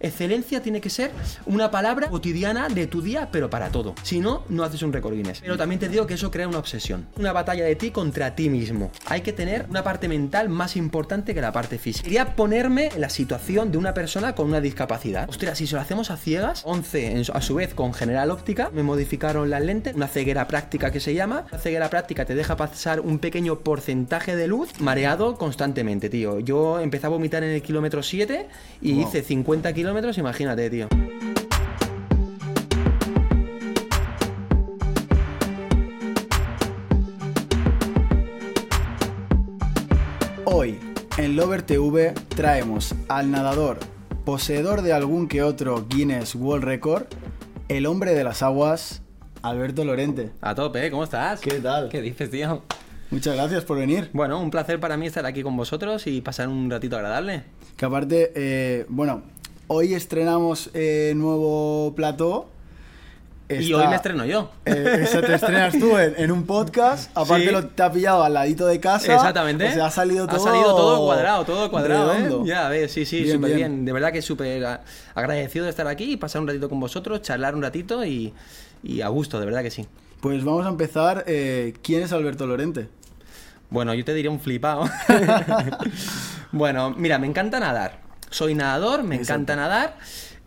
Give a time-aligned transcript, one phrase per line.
[0.00, 1.12] Excelencia tiene que ser
[1.46, 3.94] una palabra cotidiana de tu día, pero para todo.
[4.02, 5.38] Si no, no haces un récord Guinness.
[5.40, 7.06] Pero también te digo que eso crea una obsesión.
[7.16, 8.90] Una batalla de ti contra ti mismo.
[9.06, 12.02] Hay que tener una parte mental más importante que la parte física.
[12.02, 15.30] Quería ponerme en la situación de una persona con una discapacidad.
[15.30, 18.82] Ostras, si se lo hacemos a ciegas, 11 a su vez con general óptica, me
[18.82, 21.46] modificaron las lentes, una ceguera práctica que se llama.
[21.52, 26.40] La ceguera práctica te deja pasar un pequeño porcentaje de luz mareado constantemente, tío.
[26.40, 28.48] Yo empecé a vomitar en el kilómetro 7
[28.82, 29.83] y hice 50 kilómetros
[30.18, 30.88] imagínate, tío.
[40.44, 40.78] Hoy,
[41.18, 43.78] en Lover TV, traemos al nadador,
[44.24, 47.04] poseedor de algún que otro Guinness World Record,
[47.68, 49.02] el hombre de las aguas,
[49.42, 50.30] Alberto Lorente.
[50.40, 50.90] A tope, ¿eh?
[50.90, 51.40] ¿cómo estás?
[51.40, 51.88] ¿Qué tal?
[51.90, 52.62] ¿Qué dices, tío?
[53.10, 54.10] Muchas gracias por venir.
[54.12, 57.44] Bueno, un placer para mí estar aquí con vosotros y pasar un ratito agradable.
[57.76, 59.22] Que aparte, eh, bueno,
[59.66, 62.50] Hoy estrenamos eh, nuevo plató.
[63.48, 64.50] y hoy me estreno yo.
[64.66, 67.10] Eh, te estrenas tú en, un podcast.
[67.16, 69.14] Aparte lo te ha pillado al ladito de casa.
[69.14, 69.66] Exactamente.
[69.66, 70.36] O sea, ha salido todo.
[70.36, 72.12] Ha salido todo cuadrado, todo cuadrado.
[72.12, 72.30] ¿eh?
[72.44, 73.86] Ya ves, sí, sí, súper bien.
[73.86, 74.80] De verdad que súper
[75.14, 78.34] agradecido de estar aquí y pasar un ratito con vosotros, charlar un ratito y,
[79.02, 79.86] a gusto, de verdad que sí.
[80.20, 81.24] Pues vamos a empezar.
[81.26, 82.88] Eh, ¿Quién es Alberto Lorente?
[83.70, 84.84] Bueno, yo te diría un flipado.
[86.52, 88.03] bueno, mira, me encanta nadar
[88.34, 89.96] soy nadador, me encanta nadar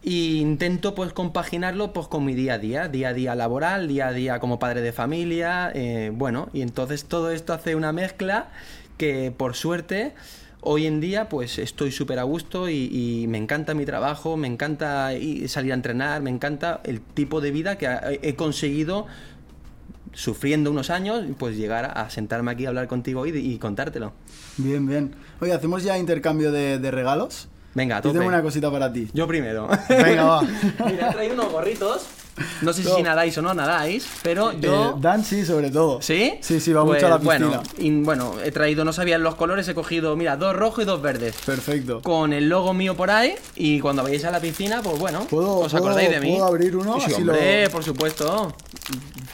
[0.03, 4.09] e intento pues compaginarlo pues con mi día a día, día a día laboral, día
[4.09, 8.49] a día como padre de familia, eh, bueno, y entonces todo esto hace una mezcla
[8.97, 10.13] que por suerte
[10.59, 15.11] hoy en día pues estoy súper a gusto y, me encanta mi trabajo, me encanta
[15.47, 19.07] salir a entrenar, me encanta el tipo de vida que he conseguido
[20.11, 24.11] sufriendo unos años, pues llegar a sentarme aquí a hablar contigo y, contártelo.
[24.57, 25.15] Bien, bien.
[25.39, 27.47] Oye, ¿hacemos ya intercambio de, de regalos?
[27.77, 28.07] Venga, tope.
[28.07, 29.07] Yo tengo una cosita para ti.
[29.13, 29.67] Yo primero.
[29.87, 30.41] Venga, va.
[30.87, 32.07] Mira, he traído unos gorritos.
[32.61, 34.97] No sé si nadáis o no nadáis, pero eh, yo.
[34.99, 36.01] Dan sí, sobre todo.
[36.01, 36.37] ¿Sí?
[36.41, 37.61] Sí, sí, va mucho a la pues, piscina.
[38.03, 41.01] Bueno, bueno, he traído, no sabían los colores, he cogido, mira, dos rojos y dos
[41.01, 41.35] verdes.
[41.45, 42.01] Perfecto.
[42.01, 45.73] Con el logo mío por ahí, y cuando vayáis a la piscina, pues bueno, os
[45.73, 46.31] acordáis de mí.
[46.31, 46.99] ¿Puedo abrir uno?
[46.99, 48.55] Sí, hombre, por supuesto.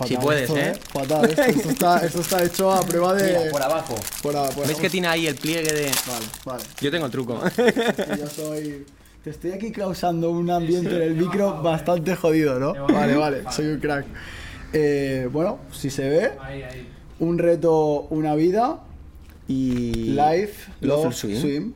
[0.08, 0.74] si puedes, ¿eh?
[0.74, 0.80] ¿eh?
[0.92, 3.38] Fatal, esto, está, esto, está, hecho a prueba de.
[3.38, 3.96] Mira, por abajo.
[4.22, 5.92] Por, ¿Ves que tiene ahí el pliegue de.?
[6.08, 6.63] Vale, vale.
[6.81, 7.42] Yo tengo el truco.
[8.18, 8.86] yo soy.
[9.23, 12.73] Te estoy aquí causando un ambiente en el micro bastante jodido, ¿no?
[12.88, 14.06] Vale, vale, soy un crack.
[14.73, 16.31] Eh, bueno, si se ve,
[17.19, 18.81] un reto, una vida
[19.47, 21.73] y Life, Love, swim.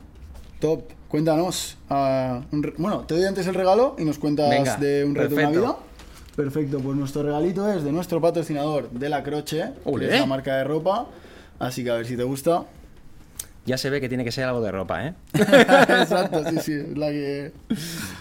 [0.60, 0.82] Top.
[1.08, 1.78] Cuéntanos.
[1.88, 2.42] Uh,
[2.76, 5.76] bueno, te doy antes el regalo y nos cuentas de un reto, una vida.
[6.36, 10.54] Perfecto, pues nuestro regalito es de nuestro patrocinador de la Croche, que es la marca
[10.54, 11.06] de ropa.
[11.58, 12.66] Así que a ver si te gusta
[13.68, 15.14] ya se ve que tiene que ser algo de ropa, ¿eh?
[15.34, 17.52] Exacto, sí, sí, es la que...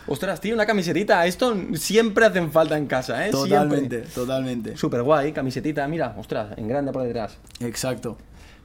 [0.05, 1.25] Ostras, tío, una camisetita.
[1.25, 3.31] Esto siempre hacen falta en casa, ¿eh?
[3.31, 4.77] Totalmente, totalmente.
[4.77, 7.37] Súper guay, camisetita, mira, ostras, en grande por detrás.
[7.61, 8.17] Exacto.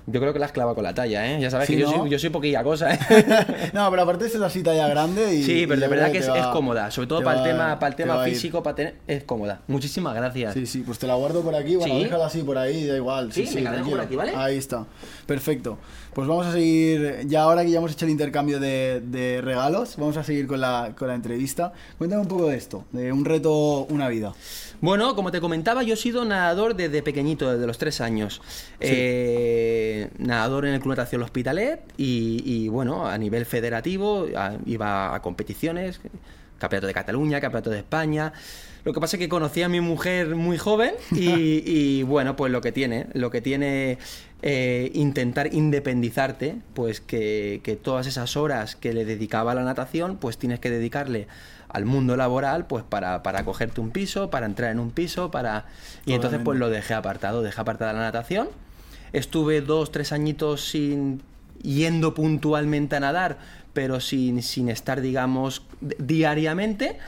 [0.07, 1.41] Yo creo que la has clavado con la talla, ¿eh?
[1.41, 2.99] Ya sabes que yo, soy, yo, soy, poquilla cosa, ¿eh?
[3.73, 5.43] no, pero aparte es así talla grande y...
[5.45, 6.91] Sí, pero de verdad que es, cómoda.
[6.91, 8.97] Sobre todo para el tema, para el tema físico, para tener...
[9.07, 9.61] Es cómoda.
[9.69, 10.55] Muchísimas gracias.
[10.55, 11.77] Sí, sí, pues te la guardo por aquí.
[11.77, 13.33] Bueno, déjala así por ahí, da igual.
[13.33, 14.33] Sí, sí, me por aquí, ¿vale?
[14.35, 14.85] Ahí está.
[15.27, 15.79] Perfecto.
[16.13, 19.97] Pues vamos a seguir, ya ahora que ya hemos hecho el intercambio de, de regalos,
[19.97, 21.73] vamos a seguir con la, con la entrevista.
[21.97, 24.35] Cuéntame un poco de esto, de un reto, una vida.
[24.83, 28.43] Bueno, como te comentaba, yo he sido nadador desde pequeñito, desde los tres años.
[28.81, 34.27] Eh, nadador en el Club Natación Hospitalet y, bueno, a nivel federativo
[34.67, 36.01] iba a competiciones,
[36.59, 38.33] Campeonato de Cataluña, Campeonato de España.
[38.83, 42.61] Lo que pasa es que conocí a mi mujer muy joven y, bueno, pues lo
[42.61, 43.99] que tiene, lo que tiene
[44.43, 50.17] eh, intentar independizarte, pues que, que, todas esas horas que le dedicaba a la natación,
[50.17, 51.29] pues tienes que dedicarle
[51.73, 55.67] al mundo laboral, pues para, para cogerte un piso, para entrar en un piso, para...
[56.05, 58.49] Y entonces pues lo dejé apartado, dejé apartada la natación.
[59.13, 61.23] Estuve dos, tres añitos sin
[61.63, 63.39] yendo puntualmente a nadar,
[63.73, 66.99] pero sin, sin estar, digamos, diariamente.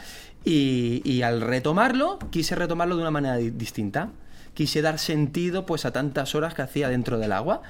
[0.45, 4.11] Y, y, al retomarlo, quise retomarlo de una manera distinta.
[4.53, 7.63] Quise dar sentido pues a tantas horas que hacía dentro del agua,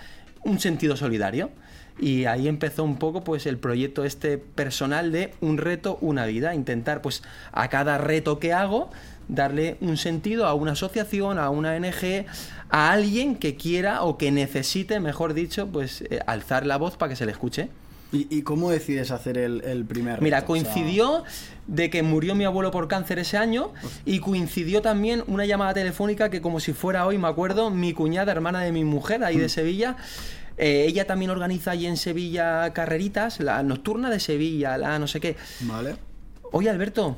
[0.42, 1.50] un sentido solidario.
[1.98, 6.54] Y ahí empezó un poco pues el proyecto este personal de un reto, una vida,
[6.54, 8.90] intentar pues a cada reto que hago
[9.28, 12.26] darle un sentido a una asociación, a una ONG,
[12.68, 17.10] a alguien que quiera o que necesite, mejor dicho, pues eh, alzar la voz para
[17.10, 17.68] que se le escuche.
[18.12, 20.22] ¿Y, cómo decides hacer el, primer reto?
[20.22, 21.24] Mira, coincidió
[21.66, 23.72] de que murió mi abuelo por cáncer ese año
[24.04, 28.30] y coincidió también una llamada telefónica que como si fuera hoy, me acuerdo, mi cuñada,
[28.30, 29.48] hermana de mi mujer, ahí de mm.
[29.48, 29.96] Sevilla,
[30.56, 35.20] eh, ella también organiza allí en Sevilla carreritas, la nocturna de Sevilla, la no sé
[35.20, 35.36] qué.
[35.60, 35.96] Vale.
[36.52, 37.16] oye Alberto,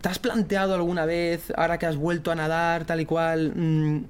[0.00, 4.04] ¿te has planteado alguna vez, ahora que has vuelto a nadar tal y cual, mm,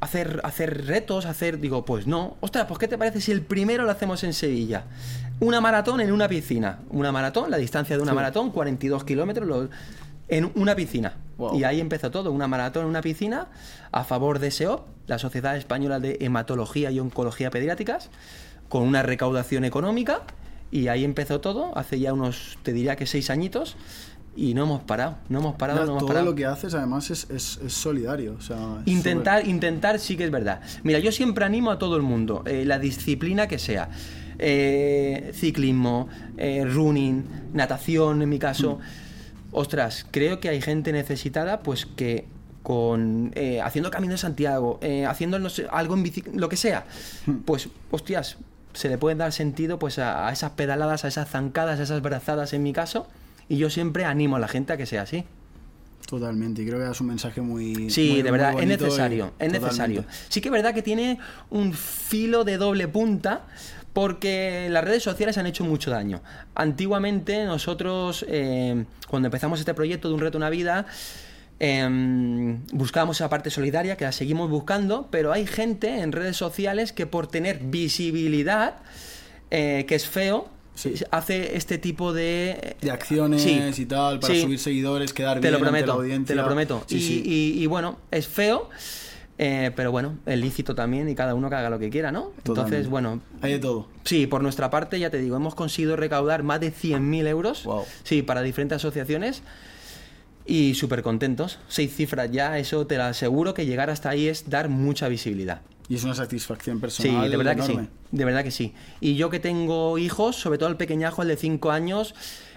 [0.00, 2.36] hacer, hacer retos, hacer, digo, pues no.
[2.40, 4.84] Ostras, pues ¿qué te parece si el primero lo hacemos en Sevilla?
[5.40, 6.80] Una maratón en una piscina.
[6.90, 9.68] Una maratón, la distancia de una maratón, 42 kilómetros,
[10.28, 11.14] en una piscina.
[11.54, 13.46] Y ahí empezó todo, una maratón en una piscina
[13.92, 18.10] a favor de SEOP, la Sociedad Española de Hematología y Oncología Pediátricas,
[18.68, 20.22] con una recaudación económica.
[20.70, 23.76] Y ahí empezó todo, hace ya unos, te diría que seis añitos
[24.36, 27.28] y no hemos parado, no hemos parado, no, hemos todo lo que haces además es,
[27.30, 28.36] es, solidario.
[28.38, 30.60] O sea, intentar, intentar sí que es verdad.
[30.84, 33.88] Mira, yo siempre animo a todo el mundo, eh, la disciplina que sea.
[34.38, 38.76] Eh, ciclismo, eh, running, natación en mi caso.
[38.76, 39.56] Mm.
[39.56, 42.28] Ostras, creo que hay gente necesitada pues que
[42.68, 43.32] con
[43.64, 44.78] haciendo camino de Santiago,
[45.08, 45.38] haciendo
[45.70, 46.84] algo en bici, lo que sea,
[47.24, 47.32] mm.
[47.46, 48.36] pues hostias,
[48.74, 52.02] se le puede dar sentido pues a, a esas pedaladas, a esas zancadas, a esas
[52.02, 53.06] brazadas en mi caso
[53.48, 55.24] y yo siempre animo a la gente a que sea así.
[56.06, 57.90] Totalmente, y creo que es un mensaje muy.
[57.90, 60.04] Sí, de verdad, es necesario, es necesario.
[60.28, 61.18] Sí que es verdad que tiene
[61.50, 63.42] un filo de doble punta,
[63.92, 66.22] porque las redes sociales han hecho mucho daño.
[66.54, 70.86] Antiguamente, nosotros, eh, cuando empezamos este proyecto de Un Reto Una Vida,
[71.60, 76.92] em, buscábamos esa parte solidaria, que la seguimos buscando, pero hay gente en redes sociales
[76.92, 78.76] que por tener visibilidad,
[79.50, 80.48] eh, que es feo,
[81.10, 82.76] hace este tipo de...
[82.80, 86.34] De acciones y tal, para subir seguidores, quedar te bien lo prometo, la audiencia.
[86.34, 86.84] Te lo prometo.
[86.88, 88.68] Y, y, bueno, es feo,
[89.38, 92.32] eh, pero bueno, es lícito también y cada uno que haga lo que quiera, ¿no?
[92.38, 93.20] Entonces, bueno...
[93.40, 93.88] Hay de todo.
[94.04, 97.64] Sí, por nuestra parte, ya te digo, hemos conseguido recaudar más de 100.000 euros.
[97.64, 97.84] Wow.
[98.04, 99.42] Sí, para diferentes asociaciones.
[100.48, 101.58] Y súper contentos.
[101.68, 105.60] Seis cifras ya, eso te lo aseguro que llegar hasta ahí es dar mucha visibilidad.
[105.90, 107.26] Y es una satisfacción personal.
[107.26, 107.78] Sí, de verdad que sí.
[108.10, 108.72] De verdad que sí.
[109.00, 112.14] Y yo que tengo hijos, sobre todo el pequeñajo, el de 5 años,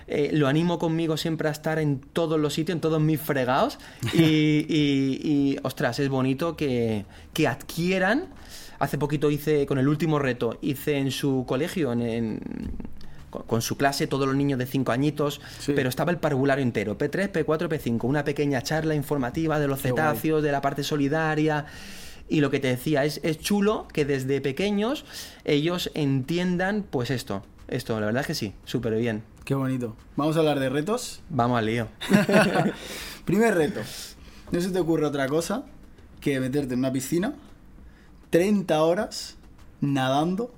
[0.08, 3.78] eh, lo animo conmigo siempre a estar en todos los sitios, en todos mis fregados.
[4.14, 7.06] Y, ostras, es bonito que,
[7.46, 8.28] adquieran.
[8.80, 12.40] Hace poquito hice, con el último reto, hice en su colegio, en,
[13.32, 17.32] con su clase, todos los niños de 5 añitos, pero estaba el parvulario entero, P3,
[17.32, 21.66] P4, P5, una pequeña charla informativa de los cetáceos, de la parte solidaria.
[22.28, 25.06] Y lo que te decía, es, es chulo que desde pequeños
[25.44, 27.44] ellos entiendan pues esto.
[27.68, 29.24] Esto, la verdad es que sí, súper bien.
[29.46, 29.96] Qué bonito.
[30.18, 31.22] ¿Vamos a hablar de retos?
[31.30, 31.88] Vamos al lío.
[33.26, 33.80] Primer reto.
[34.52, 35.64] No se te ocurre otra cosa
[36.20, 37.34] que meterte en una piscina
[38.30, 39.38] 30 horas
[39.82, 40.54] nadando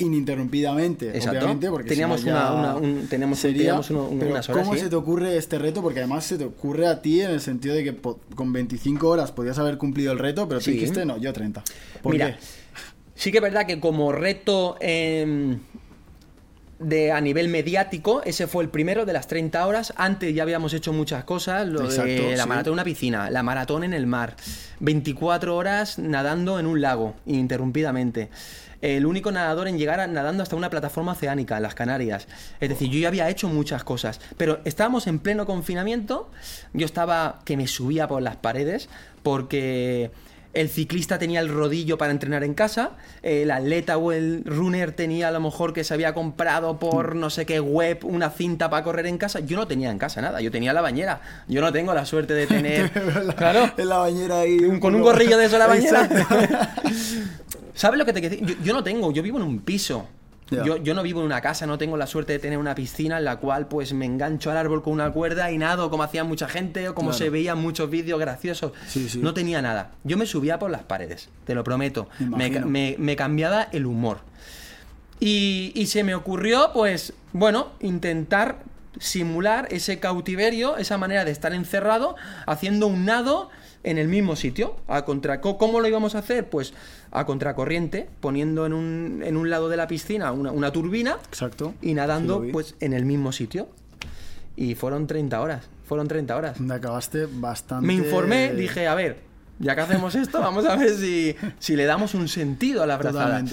[0.00, 4.48] ininterrumpidamente, obviamente, porque teníamos, una, un, tenemos, sería, unas horas.
[4.48, 5.82] ¿Cómo se te ocurre este reto?
[5.82, 7.96] Porque además se te ocurre a ti en el sentido de que
[8.34, 11.62] con 25 horas podías haber cumplido el reto, pero tú dijiste, no, yo 30.
[12.02, 12.38] ¿Por Mira,
[13.14, 15.58] sí que es verdad que como reto em,
[16.78, 19.92] de a nivel mediático, ese fue el primero de las 30 horas.
[19.96, 23.84] Antes ya habíamos hecho muchas cosas, lo de la maratón en una piscina, la maratón
[23.84, 24.36] en el mar,
[24.80, 28.30] 24 horas nadando en un lago, ininterrumpidamente
[28.82, 32.26] el único nadador en llegar nadando hasta una plataforma oceánica en las Canarias.
[32.60, 36.30] Es decir, yo ya había hecho muchas cosas, pero estábamos en pleno confinamiento,
[36.72, 38.88] yo estaba que me subía por las paredes
[39.22, 40.10] porque
[40.52, 42.92] el ciclista tenía el rodillo para entrenar en casa,
[43.22, 47.30] el atleta o el runner tenía a lo mejor que se había comprado por no
[47.30, 49.38] sé qué web una cinta para correr en casa.
[49.40, 51.20] Yo no tenía en casa nada, yo tenía la bañera.
[51.46, 52.90] Yo no tengo la suerte de tener.
[53.36, 53.70] claro.
[53.76, 54.80] En la bañera ahí.
[54.80, 56.08] con un gorrillo de eso la bañera.
[57.80, 58.58] ¿Sabes lo que te quiero decir?
[58.62, 60.06] Yo, no tengo, yo vivo en un piso.
[60.50, 63.16] Yo, yo, no vivo en una casa, no tengo la suerte de tener una piscina
[63.16, 66.22] en la cual pues me engancho al árbol con una cuerda y nado como hacía
[66.22, 68.72] mucha gente o como se veían muchos vídeos graciosos.
[69.20, 69.92] No tenía nada.
[70.04, 72.10] Yo me subía por las paredes, te lo prometo.
[72.18, 74.18] Me, cambiaba el humor.
[75.18, 78.58] Y, y se me ocurrió pues, bueno, intentar
[78.98, 83.48] simular ese cautiverio, esa manera de estar encerrado, haciendo un nado
[83.82, 84.76] en el mismo sitio.
[84.88, 86.48] A contra, ¿Cómo lo íbamos a hacer?
[86.48, 86.72] Pues
[87.10, 91.74] a contracorriente, poniendo en un, en un lado de la piscina una, turbina Exacto.
[91.82, 93.68] y nadando pues en el mismo sitio.
[94.56, 95.68] Y fueron 30 horas.
[95.86, 96.60] Fueron 30 horas.
[96.60, 97.86] Me acabaste bastante.
[97.86, 99.18] Me informé, dije, a ver,
[99.58, 102.96] ya que hacemos esto, vamos a ver si, si le damos un sentido a la
[102.96, 103.44] brazada.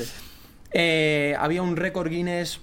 [0.71, 2.59] Eh, había un récord Guinness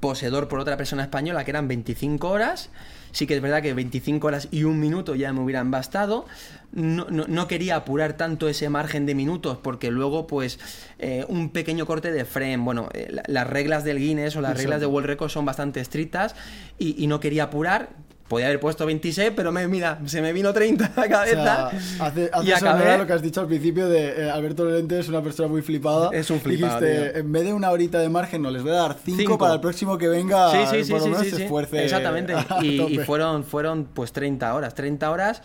[0.00, 2.70] poseedor por otra persona española que eran 25 horas
[3.12, 6.26] Sí que es verdad que 25 horas y un minuto ya me hubieran bastado.
[6.72, 10.58] No, quería apurar tanto ese margen de minutos porque luego pues
[10.98, 14.80] eh, un pequeño corte de frame, bueno, eh, las reglas del Guinness o las reglas
[14.80, 16.34] de World Record son bastante estrictas
[16.78, 17.88] y, no quería apurar
[18.28, 21.68] Podía haber puesto 26, pero me, mira, se me vino 30 a la cabeza.
[21.68, 22.98] hace, hace y acabé...
[22.98, 26.10] lo que has dicho al principio de eh, Alberto Lorente es una persona muy flipada.
[26.12, 26.78] Es un flipado.
[26.78, 29.54] Dijiste, en vez de una horita de margen, no, les voy a dar 5 para
[29.54, 30.50] el próximo que venga.
[30.50, 30.92] Sí, sí, sí.
[30.92, 31.84] Por lo menos se esfuerce.
[31.84, 32.34] Exactamente.
[32.62, 34.74] Y, fueron, fueron pues 30 horas.
[34.74, 35.42] 30 horas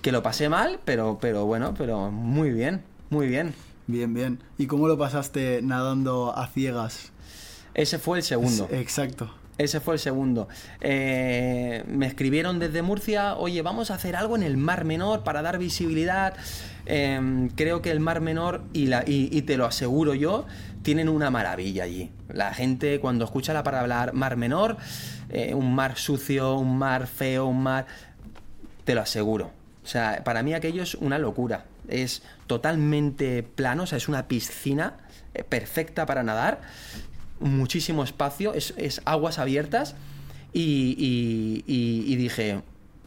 [0.00, 3.54] que lo pasé mal, pero, pero bueno, pero muy bien, muy bien.
[3.86, 4.40] Bien, bien.
[4.58, 7.12] ¿Y cómo lo pasaste nadando a ciegas?
[7.74, 8.68] Ese fue el segundo.
[8.72, 9.30] exacto.
[9.62, 10.48] Ese fue el segundo.
[10.80, 15.40] Eh, me escribieron desde Murcia, oye, vamos a hacer algo en el Mar Menor para
[15.40, 16.34] dar visibilidad.
[16.84, 20.46] Em, creo que el Mar Menor, y, te lo aseguro yo,
[20.82, 22.10] tienen una maravilla allí.
[22.28, 24.78] La gente cuando escucha la palabra Mar Menor,
[25.30, 27.86] eh, un mar sucio, un mar feo, un mar...
[28.84, 29.52] Te lo aseguro.
[29.84, 31.66] O sea, para mí aquello es una locura.
[31.86, 34.94] Es totalmente plano, o sea, es una piscina
[35.34, 36.60] eh, perfecta para nadar
[37.42, 39.94] muchísimo espacio, es, aguas abiertas
[40.52, 42.60] y, dije,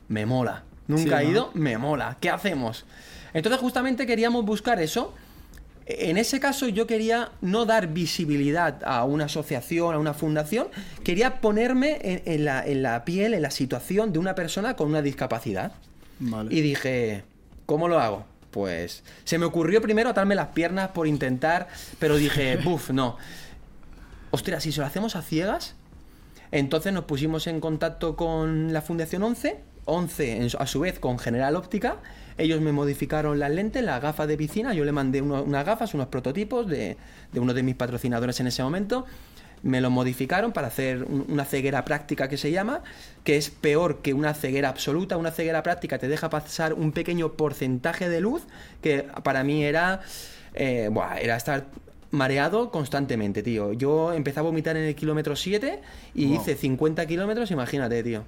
[0.07, 0.63] me mola.
[0.87, 2.17] Nunca he ido, me mola.
[2.19, 2.85] ¿Qué hacemos?
[3.33, 5.13] Entonces justamente queríamos buscar eso.
[5.87, 10.67] En ese caso yo quería no dar visibilidad a una asociación, a una fundación,
[11.03, 15.73] quería ponerme en, la, piel, en la situación de una persona con una discapacidad.
[16.49, 17.23] Y dije,
[17.65, 18.25] ¿cómo lo hago?
[18.49, 21.67] Pues se me ocurrió primero atarme las piernas por intentar,
[21.99, 23.17] pero dije, buf, no
[24.35, 25.75] ostras, si se lo hacemos a ciegas,
[26.51, 31.55] entonces nos pusimos en contacto con la Fundación 11, 11 a su vez con General
[31.55, 31.99] Óptica,
[32.37, 36.07] ellos me modificaron las lentes, las gafas de piscina, yo le mandé unas gafas, unos
[36.07, 36.97] prototipos de,
[37.33, 39.05] uno de mis patrocinadores en ese momento,
[39.63, 42.83] me lo modificaron para hacer una ceguera práctica que se llama,
[43.23, 45.17] que es peor que una ceguera absoluta.
[45.17, 48.43] Una ceguera práctica te deja pasar un pequeño porcentaje de luz,
[48.83, 50.01] que para mí era,
[50.53, 51.65] eh, era estar
[52.15, 53.74] mareado constantemente, tío.
[53.74, 55.81] Yo empecé a vomitar en el kilómetro 7
[56.13, 58.24] y hice 50 kilómetros, imagínate, tío.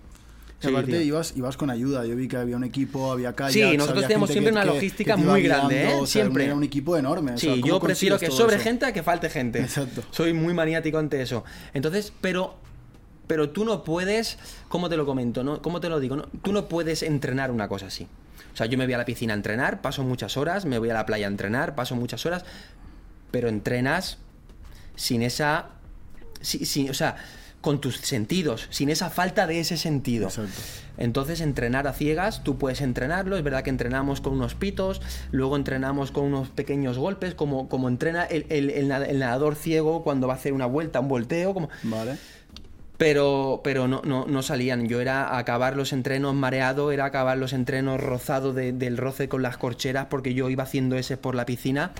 [0.63, 3.53] aparte ibas, ibas con ayuda, yo vi que había un equipo, había calles.
[3.53, 6.08] Sí, nosotros tenemos siempre una logística muy grande, ¿eh?
[6.08, 6.46] siempre.
[6.46, 7.38] Era un equipo enorme.
[7.38, 9.60] Sí, yo prefiero que sobre gente a que falte gente.
[9.60, 10.03] Exacto.
[10.12, 11.44] Soy muy maniático ante eso.
[11.74, 12.56] Entonces, pero
[13.27, 14.38] pero tú no puedes,
[14.70, 15.44] ¿cómo te lo comento?
[15.44, 15.62] No?
[15.62, 16.15] ¿Cómo te lo digo?
[16.41, 18.08] tú no puedes entrenar una cosa así.
[18.53, 20.89] O sea, yo me voy a la piscina a entrenar, paso muchas horas, me voy
[20.89, 22.44] a la playa a entrenar, paso muchas horas,
[23.31, 24.17] pero entrenas
[24.96, 25.69] sin esa...
[26.89, 27.17] o sea,
[27.62, 30.29] con tus sentidos, sin esa falta de ese sentido.
[30.98, 35.55] Entonces, entrenar a ciegas, tú puedes entrenarlo, es verdad que entrenamos con unos pitos, luego
[35.55, 40.53] entrenamos con unos pequeños golpes, como, como entrena el, nadador ciego cuando va a hacer
[40.53, 41.69] una vuelta, un volteo, como...
[41.84, 42.17] Vale.
[42.98, 44.88] Pero, pero no, no, no, salían.
[44.88, 49.57] Yo era acabar los entrenos mareado, era acabar los entrenos rozado del roce con las
[49.57, 51.91] corcheras, porque yo iba haciendo ese por la piscina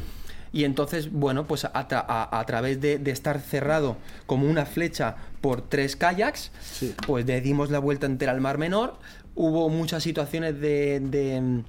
[0.51, 6.51] y entonces, bueno, pues a, través de, estar cerrado como una flecha por tres kayaks,
[7.06, 8.98] pues le dimos la vuelta entera al Mar Menor.
[9.36, 11.63] Hubo muchas situaciones de,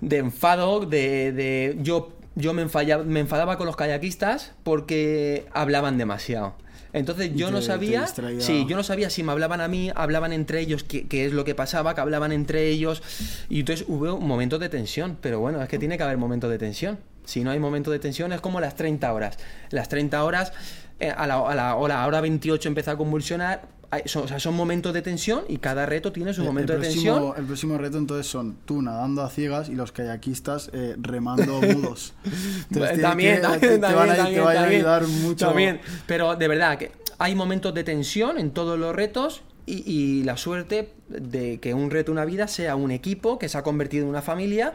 [0.00, 6.54] de, enfado, de, yo, yo me, enfadaba, me enfadaba con los kayakistas porque hablaban demasiado.
[6.92, 8.06] Entonces yo no sabía,
[8.38, 11.44] sí, yo no sabía si me hablaban a mí, hablaban entre ellos, qué, es lo
[11.44, 13.02] que pasaba, que hablaban entre ellos,
[13.48, 16.58] y entonces hubo momentos de tensión, pero bueno, es que tiene que haber momentos de
[16.58, 16.98] tensión.
[17.24, 19.38] Si no hay momento de tensión, es como las 30 horas.
[19.70, 20.52] Las 30 horas,
[20.98, 23.62] eh, a, la, a, la, hora, 28 empieza a convulsionar.
[24.06, 27.32] son, o sea, son momentos de tensión y cada reto tiene su momento de tensión.
[27.36, 32.14] El próximo reto entonces son tú nadando a ciegas y los kayakistas eh, remando mudos.
[32.72, 35.46] también, también, te, van a, ayudar mucho.
[35.46, 40.24] También, pero de verdad que hay momentos de tensión en todos los retos y, y,
[40.24, 44.02] la suerte de que un reto, una vida, sea un equipo que se ha convertido
[44.02, 44.74] en una familia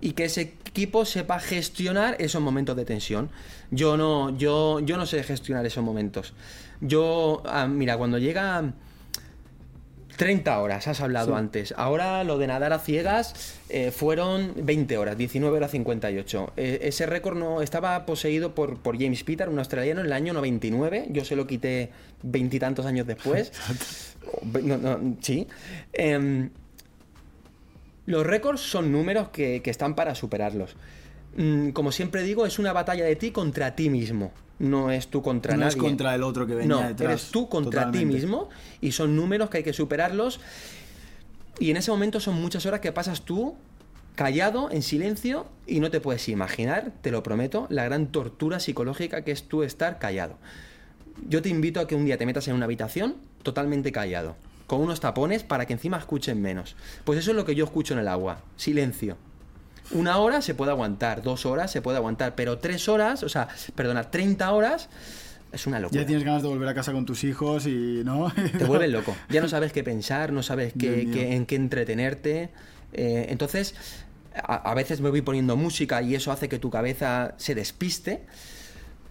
[0.00, 3.30] y que ese equipo sepa gestionar esos momentos de tensión.
[3.70, 6.34] Yo no, yo, yo no sé gestionar esos momentos.
[6.80, 8.72] Yo, ah, mira, cuando llega
[10.18, 11.72] 30 horas, has hablado antes.
[11.76, 16.52] Ahora lo de nadar a ciegas eh, fueron 20 horas, 19 horas 58.
[16.56, 20.32] E, ese récord no estaba poseído por, por James Peter, un australiano, en el año
[20.32, 21.06] 99.
[21.10, 21.90] Yo se lo quité
[22.22, 23.52] veintitantos años después.
[25.20, 25.46] sí.
[25.92, 26.50] Em,
[28.08, 30.76] los récords son números que, están para superarlos.
[31.36, 34.32] Mm, como siempre digo, es una batalla de ti contra ti mismo.
[34.58, 35.64] No es tú contra nadie.
[35.64, 37.10] No es contra el otro que venía no, detrás.
[37.10, 38.48] Eres tú contra ti mismo
[38.80, 40.40] y son números que hay que superarlos.
[41.58, 43.56] Y en ese momento son muchas horas que pasas tú
[44.14, 49.22] callado, en silencio, y no te puedes imaginar, te lo prometo, la gran tortura psicológica
[49.22, 50.38] que es tú estar callado.
[51.28, 54.34] Yo te invito a que un día te metas en una habitación totalmente callado
[54.68, 56.76] con unos tapones para que encima escuchen menos.
[57.02, 59.16] Pues eso es lo que yo escucho en el agua, silencio.
[59.90, 63.48] Una hora se puede aguantar, dos horas se puede aguantar, pero tres horas, o sea,
[63.74, 64.88] perdona, 30 horas,
[65.50, 66.02] Es una locura.
[66.02, 68.02] Ya tienes ganas de volver a casa con tus hijos y.
[68.04, 68.30] ¿no?
[68.58, 69.16] Te vuelves loco.
[69.30, 72.50] Ya no sabes qué pensar, no sabes qué, en qué entretenerte.
[72.92, 73.74] Eh, entonces,
[74.34, 78.26] a, veces me voy poniendo música y eso hace que tu cabeza se despiste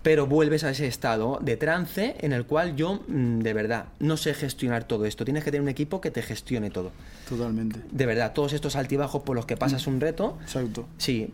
[0.03, 4.17] pero vuelves a ese estado de trance en el cual yo, mm, de verdad, no
[4.17, 5.25] sé gestionar todo esto.
[5.25, 6.91] Tienes que tener un equipo que te gestione todo.
[7.27, 7.81] Totalmente.
[7.91, 10.37] De verdad, todos estos altibajos por los que pasas un reto.
[10.43, 10.85] Exacto.
[10.97, 11.33] Sí,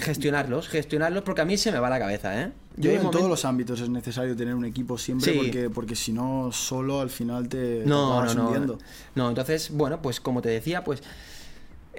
[0.00, 2.52] gestionarlos, gestionarlos porque a mí se me va la cabeza, ¿eh?
[2.76, 6.50] Yo, en todos los ámbitos es necesario tener un equipo siempre porque, porque si no,
[6.52, 8.78] solo al final te, no, no, no,
[9.14, 11.00] no, entonces, bueno, pues como te decía, pues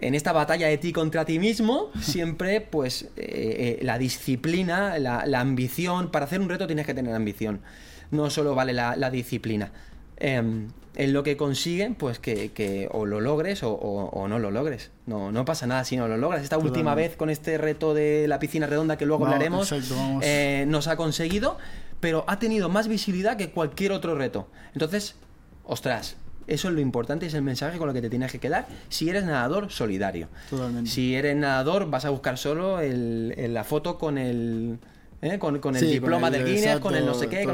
[0.02, 5.40] en esta batalla de ti contra ti mismo, siempre, pues, eh, eh, la disciplina, la,
[5.40, 6.12] ambición.
[6.12, 7.62] Para hacer un reto tienes que tener ambición.
[8.12, 9.72] No solo vale la, disciplina.
[10.18, 14.92] Em, en lo que consiguen, pues que, o lo logres o, no lo logres.
[15.06, 16.44] No, no pasa nada si no lo logras.
[16.44, 19.74] Esta última vez con este reto de la piscina redonda que luego hablaremos,
[20.22, 21.58] eh, nos ha conseguido,
[22.00, 24.48] pero ha tenido más visibilidad que cualquier otro reto.
[24.74, 25.16] Entonces,
[25.66, 26.16] ostras,
[26.48, 29.10] eso es lo importante, es el mensaje con lo que te tienes que quedar si
[29.10, 30.28] eres nadador solidario.
[30.50, 30.90] Totalmente.
[30.90, 34.80] Si eres nadador, vas a buscar solo el, la foto con el,
[35.22, 35.40] ¿eh?
[35.40, 37.46] con, el diploma del Guinness, con el no sé qué.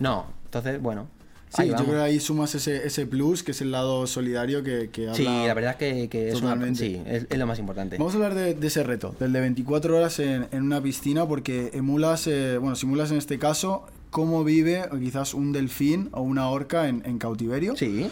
[0.00, 1.08] No, entonces, bueno.
[1.50, 4.90] Sí, yo creo que ahí sumas ese, ese plus, que es el lado solidario que,
[4.90, 6.38] que habla Sí, la verdad es que, es,
[6.78, 7.96] sí, es, lo más importante.
[7.96, 11.70] Vamos a hablar de, ese reto, del de 24 horas en, en una piscina, porque
[11.72, 16.88] emulas, eh, bueno, simulas en este caso cómo vive quizás un delfín o una orca
[16.88, 17.76] en, en cautiverio.
[17.76, 18.10] Sí.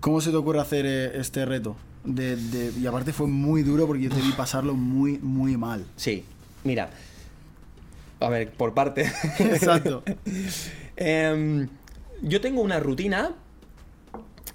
[0.00, 1.76] ¿Cómo se te ocurre hacer eh, este reto?
[2.04, 2.38] De,
[2.80, 5.84] y aparte fue muy duro porque yo te vi pasarlo muy, muy mal.
[5.96, 6.24] Sí,
[6.64, 6.90] mira.
[8.18, 9.02] A ver, por parte.
[9.38, 10.02] Exacto.
[10.96, 11.68] Em,
[12.22, 13.34] yo tengo una rutina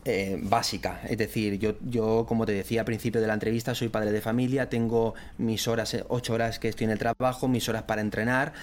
[0.04, 1.02] eh, básica.
[1.08, 4.22] Es decir, yo, yo, como te decía al principio de la entrevista, soy padre de
[4.22, 8.02] familia, tengo mis horas, eh, ocho horas que estoy en el trabajo, mis horas para
[8.02, 8.54] entrenar.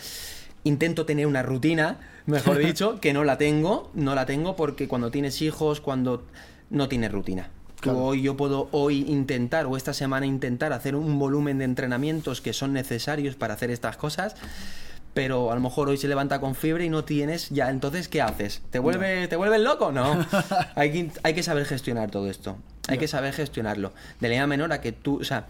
[0.64, 5.12] Intento tener una rutina, mejor dicho, que no la tengo, no la tengo porque cuando
[5.12, 6.24] tienes hijos, cuando
[6.72, 7.50] no tiene rutina.
[7.86, 12.52] Hoy yo puedo hoy intentar o esta semana intentar hacer un volumen de entrenamientos que
[12.52, 14.36] son necesarios para hacer estas cosas,
[15.14, 18.22] pero a lo mejor hoy se levanta con fiebre y no tienes ya, entonces ¿qué
[18.22, 18.62] haces?
[18.70, 19.90] ¿Te vuelve te vuelves loco?
[19.90, 20.24] No.
[20.76, 22.56] hay, que, hay que saber gestionar todo esto.
[22.88, 23.92] Hay que saber gestionarlo.
[24.20, 25.46] De la menor a que tú, o sea,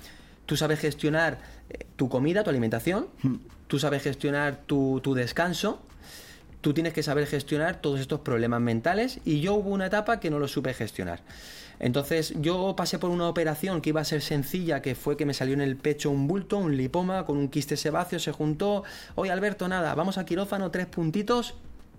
[0.47, 3.35] tú sabes gestionar eh, tu comida, tu alimentación, hmm.
[3.69, 5.83] tú sabes gestionar tu, tu descanso,
[6.63, 10.31] tú tienes que saber gestionar todos estos problemas mentales y yo hubo una etapa que
[10.31, 11.21] no lo supe gestionar.
[11.81, 15.35] Entonces yo pasé por una operación que iba a ser sencilla, que fue que me
[15.35, 18.85] salió en el pecho un bulto, un lipoma con un quiste sebáceo, se juntó,
[19.17, 21.55] oye Alberto, nada, vamos a quirófano, tres puntitos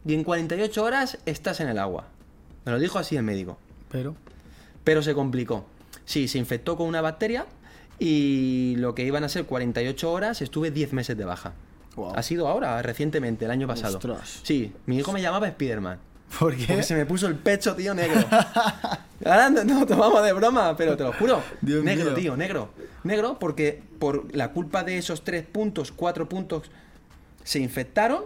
[0.05, 2.07] y en 48 horas estás en el agua.
[2.65, 3.57] Me lo dijo así el médico.
[3.91, 4.15] Pero...
[4.85, 5.65] Pero se complicó.
[6.05, 7.45] Sí, se infectó con una bacteria
[7.99, 11.53] y lo que iban a ser 48 horas estuve 10 meses de baja.
[12.15, 13.99] Ha sido ahora, recientemente, el año pasado.
[14.43, 15.99] Sí, mi hijo me llamaba Spiderman.
[16.39, 16.65] ¿Por qué?
[16.65, 18.23] Porque se me puso el pecho, tío, negro.
[19.25, 21.41] Ahora no tomamos de broma, pero te lo juro.
[21.61, 22.69] negro, tío, negro.
[23.03, 26.71] Negro porque por la culpa de esos tres puntos, cuatro puntos,
[27.43, 28.25] se infectaron.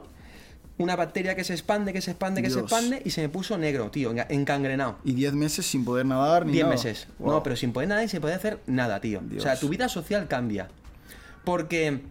[0.79, 3.57] Una bacteria que se expande, que se expande, que se expande y se me puso
[3.57, 4.97] negro, tío, encangrenado.
[5.03, 7.07] ¿Y diez meses sin poder nadar ni Diez meses.
[7.17, 9.21] No, pero sin poder nadar y sin poder hacer nada, tío.
[9.35, 10.67] O sea, tu vida social cambia.
[11.43, 12.03] Porque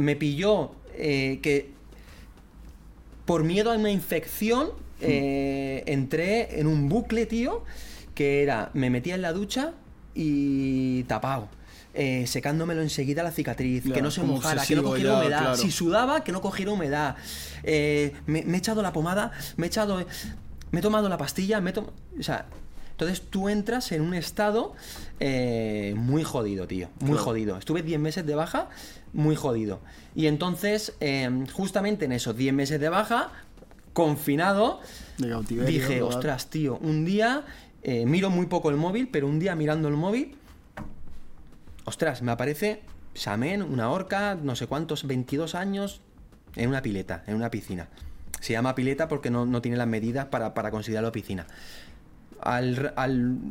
[0.00, 1.70] me pilló eh, que
[3.24, 7.64] por miedo a una infección eh, entré en un bucle, tío,
[8.14, 9.72] que era, me metía en la ducha
[10.14, 11.48] y tapado.
[11.92, 15.56] Eh, secándomelo enseguida la cicatriz, que no se mojara, que no cogiera humedad.
[15.56, 17.16] Si sudaba, que no cogiera humedad.
[17.64, 20.04] me, he echado la pomada, me he echado.
[20.72, 21.94] Me he tomado la pastilla, me he tomado.
[22.18, 22.46] O sea,
[23.00, 24.74] entonces tú entras en un estado
[25.20, 26.90] eh, muy jodido, tío.
[27.00, 27.56] Muy jodido.
[27.56, 28.68] Estuve 10 meses de baja,
[29.14, 29.80] muy jodido.
[30.14, 33.30] Y entonces, em, justamente en esos 10 meses de baja,
[33.94, 34.80] confinado,
[35.16, 37.46] dije, ostras, tío, un día
[37.82, 40.36] eh, miro muy poco el móvil, pero un día mirando el móvil,
[41.86, 42.82] ostras, me aparece
[43.14, 46.02] Samen, una orca, no sé cuántos, 22 años,
[46.54, 47.88] en una pileta, en una piscina.
[48.40, 51.46] Se llama pileta porque no, tiene las medidas para, para considerarlo piscina
[52.42, 52.92] al,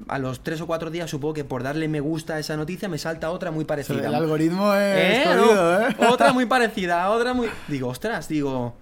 [0.07, 2.89] a los tres o cuatro días, supongo que por darle me gusta a esa noticia,
[2.89, 4.07] me salta otra muy parecida.
[4.07, 5.23] El algoritmo es ¿Eh?
[5.25, 5.95] ¿eh?
[6.09, 7.49] Otra muy parecida, otra muy.
[7.67, 8.75] Digo, ostras, digo.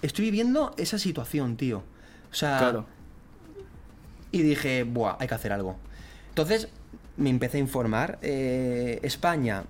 [0.00, 1.82] Estoy viviendo esa situación, tío.
[2.30, 2.58] O sea.
[2.58, 2.86] Claro.
[4.30, 5.76] Y dije, buah, hay que hacer algo.
[6.30, 6.68] Entonces
[7.16, 8.18] me empecé a informar.
[8.22, 9.64] Eh, España,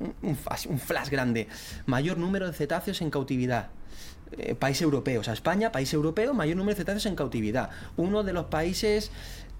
[0.00, 0.36] un,
[0.68, 1.48] un flash grande.
[1.86, 3.68] Mayor número de cetáceos en cautividad.
[4.32, 7.70] Eh, país europeo, o sea, España, país europeo, mayor número de cetáceos en cautividad.
[7.96, 9.10] Uno de los países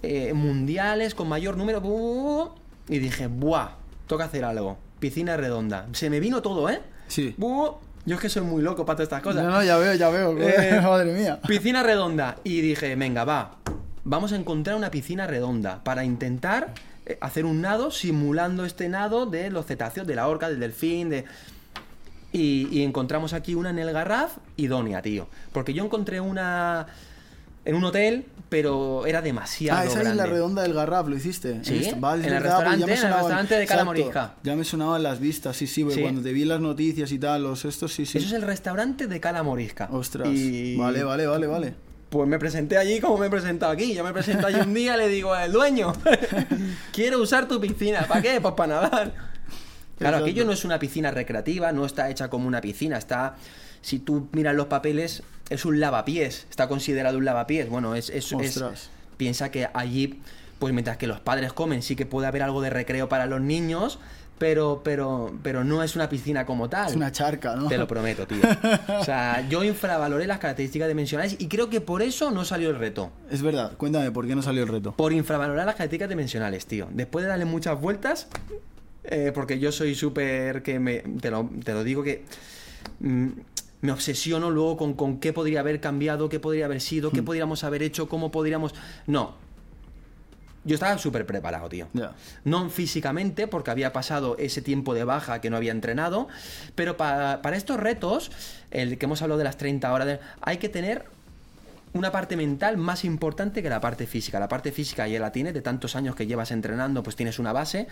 [0.02, 2.54] eh, mundiales con mayor número.
[2.88, 3.70] Y dije, ¡buah!
[4.06, 4.78] Toca hacer algo.
[5.00, 5.86] Piscina redonda.
[5.92, 6.80] Se me vino todo, ¿eh?
[7.08, 7.34] Sí.
[7.38, 9.44] Yo es que soy muy loco para todas estas cosas.
[9.44, 10.36] No, no, ya veo, ya veo.
[10.38, 11.40] Eh, madre mía.
[11.46, 12.36] Piscina redonda.
[12.44, 13.56] Y dije, venga, va.
[14.04, 16.72] Vamos a encontrar una piscina redonda para intentar
[17.20, 21.24] hacer un nado simulando este nado de los cetáceos, de la orca, del delfín, de...
[22.32, 25.26] Y, encontramos aquí una en el Garraf, idónea, tío.
[25.52, 26.86] Porque yo encontré una
[27.64, 29.80] en un hotel, pero era demasiado.
[29.80, 31.64] Ah, esa es la redonda del Garraf, lo hiciste.
[31.64, 35.66] Sí, en, el restaurante, en el restaurante de Cala Ya me sonaban las vistas, sí,
[35.66, 38.18] sí, cuando te vi las noticias y tal, los estos, sí, sí.
[38.18, 40.28] Eso es el restaurante de Cala Ostras.
[40.28, 41.89] Vale, vale, vale, vale.
[42.10, 43.94] Pues me presenté allí como me he presentado aquí.
[43.94, 45.92] Yo me presento allí un día y le digo al dueño,
[46.92, 48.02] quiero usar tu piscina.
[48.08, 48.40] ¿Para qué?
[48.40, 49.14] Pues para nadar.
[49.96, 53.36] Claro, aquello no es una piscina recreativa, no está hecha como una piscina, está...
[53.82, 57.68] Si tú miras los papeles, es un lavapiés, está considerado un lavapiés.
[57.68, 58.34] Bueno, es, es,
[59.16, 60.20] piensa que allí,
[60.58, 63.40] pues mientras que los padres comen, sí que puede haber algo de recreo para los
[63.40, 63.98] niños,
[64.40, 66.88] pero, pero, pero no es una piscina como tal.
[66.88, 67.68] Es una charca, ¿no?
[67.68, 68.38] Te lo prometo, tío.
[68.98, 72.76] O sea, yo infravaloré las características dimensionales y creo que por eso no salió el
[72.76, 73.10] reto.
[73.30, 74.94] Es verdad, cuéntame, ¿por qué no salió el reto?
[74.96, 76.88] Por infravalorar las características dimensionales, tío.
[76.90, 78.28] Después de darle muchas vueltas,
[79.04, 82.24] eh, porque yo soy súper que me, te, lo, te lo digo que...
[83.00, 83.28] Mm,
[83.82, 87.24] me obsesiono luego con, con qué podría haber cambiado, qué podría haber sido, qué hmm.
[87.24, 88.74] podríamos haber hecho, cómo podríamos...
[89.06, 89.36] No,
[90.64, 91.88] yo estaba súper preparado, tío.
[92.44, 96.28] No físicamente, porque había pasado ese tiempo de baja que no había entrenado,
[96.74, 98.30] pero para, estos retos,
[98.70, 101.06] el que hemos hablado de las 30 horas, hay que tener
[101.92, 104.38] una parte mental más importante que la parte física.
[104.38, 107.52] La parte física ya la tienes, de tantos años que llevas entrenando, pues tienes una
[107.52, 107.88] base,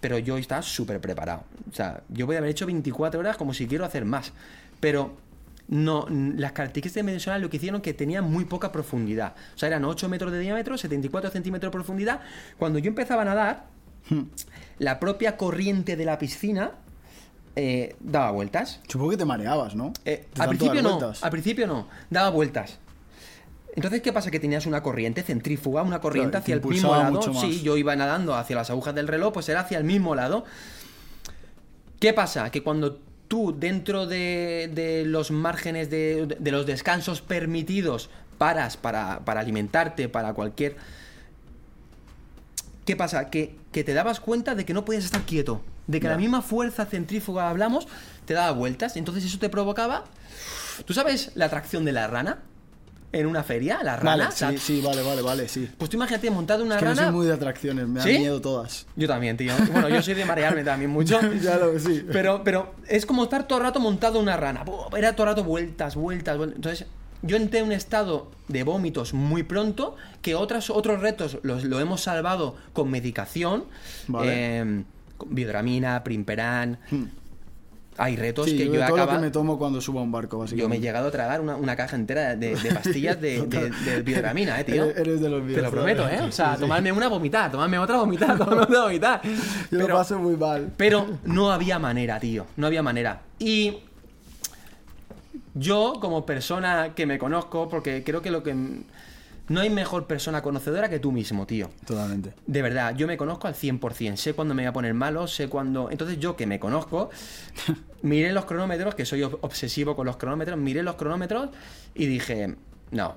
[0.00, 1.44] pero yo estaba súper preparado.
[1.70, 4.32] O sea, yo voy a haber hecho 24 horas como si quiero hacer más.
[4.78, 5.16] Pero
[5.70, 9.34] no, las características dimensionales lo que hicieron que tenían muy poca profundidad.
[9.54, 12.20] O sea, eran 8 metros de diámetro, 74 centímetros de profundidad.
[12.58, 13.66] Cuando yo empezaba a nadar,
[14.08, 14.22] hmm.
[14.80, 16.72] la propia corriente de la piscina
[17.54, 18.80] eh, daba vueltas.
[18.88, 19.92] Supongo que te mareabas, ¿no?
[20.04, 22.78] Eh, al principio no, al principio no, daba vueltas.
[23.76, 24.32] Entonces, ¿qué pasa?
[24.32, 27.22] Que tenías una corriente centrífuga, una corriente hacia el mismo lado.
[27.40, 30.44] Sí, yo iba nadando hacia las agujas del reloj, pues era hacia el mismo lado.
[32.00, 32.50] ¿Qué pasa?
[32.50, 32.98] Que cuando
[33.30, 40.76] tú dentro de, los márgenes de, los descansos permitidos paras para, alimentarte, para cualquier...
[42.84, 43.30] ¿Qué pasa?
[43.30, 46.86] Que, te dabas cuenta de que no podías estar quieto, de que la misma fuerza
[46.86, 47.86] centrífuga hablamos
[48.24, 50.06] te daba vueltas, entonces eso te provocaba...
[50.84, 52.40] ¿Tú sabes la atracción de la rana?
[53.12, 54.30] En una feria, la rana.
[54.30, 55.68] sí, sí, vale, vale, vale, sí.
[55.76, 57.02] Pues tú imagínate montado una es que rana.
[57.02, 58.18] Yo soy muy de atracciones, me ¿Sí?
[58.18, 58.86] miedo todas.
[58.96, 59.52] Yo también, tío.
[59.72, 61.18] Bueno, yo soy de marearme también mucho.
[61.42, 62.04] ya lo sí.
[62.12, 64.64] Pero, pero es como estar todo el rato montado una rana.
[64.96, 66.56] Era todo el rato vueltas, vueltas, vueltas.
[66.56, 66.86] Entonces,
[67.22, 71.80] yo entré en un estado de vómitos muy pronto, que otros, otros retos los, lo
[71.80, 73.64] hemos salvado con medicación.
[74.06, 74.60] Vale.
[74.60, 74.84] Eh,
[75.26, 77.04] biodramina, primperán, hmm.
[77.98, 80.62] Hay retos que yo, todo lo que me tomo cuando subo a un barco, básicamente.
[80.62, 84.64] Yo me he llegado a tragar una, caja entera de, pastillas de, de, biodramina, eh,
[84.64, 84.84] tío.
[84.96, 86.20] Eres de los Te lo prometo, eh.
[86.22, 89.20] O sea, tomarme una vomitar, tomarme otra vomitar, tomarme otra vomitar.
[89.70, 90.72] Yo lo paso muy mal.
[90.76, 92.46] Pero no había manera, tío.
[92.56, 93.22] No había manera.
[93.38, 93.78] Y
[95.54, 98.54] yo, como persona que me conozco, porque creo que lo que
[99.50, 101.70] no hay mejor persona conocedora que tú mismo, tío.
[101.84, 102.34] Totalmente.
[102.46, 104.14] De verdad, yo me conozco al 100%.
[104.14, 105.90] Sé cuándo me voy a poner malo, sé cuándo...
[105.90, 107.10] Entonces yo que me conozco,
[108.02, 111.50] miré los cronómetros, que soy obsesivo con los cronómetros, miré los cronómetros
[111.96, 112.54] y dije,
[112.92, 113.16] no.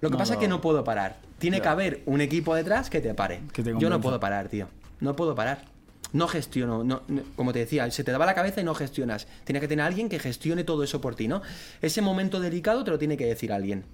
[0.00, 1.18] Lo que pasa es que no puedo parar.
[1.38, 3.40] Tiene que haber un equipo detrás que te pare.
[3.78, 4.66] yo no puedo parar, tío.
[4.98, 5.64] No puedo parar.
[6.12, 7.02] No gestiono, no,
[7.36, 9.28] como te decía, se te daba la cabeza y no gestionas.
[9.44, 11.42] Tiene que tener alguien que gestione todo eso por ti, ¿no?
[11.82, 13.84] Ese momento delicado te lo tiene que decir alguien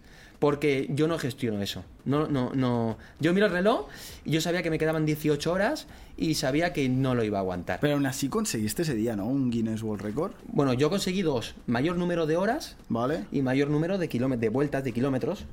[0.43, 1.85] porque yo no gestiono eso.
[2.05, 2.99] No, no, no.
[3.21, 3.87] Yo miro el reloj
[4.25, 7.43] y yo sabía que me quedaban 18 horas y sabía que no lo iba a
[7.43, 7.79] aguantar.
[7.79, 9.25] Pero aún así conseguiste ese día, ¿no?
[9.25, 10.33] Un Guinness World Record.
[10.49, 13.25] Bueno, yo conseguí dos: mayor número de horas vale.
[13.31, 15.45] y mayor número de, de vueltas de kilómetros.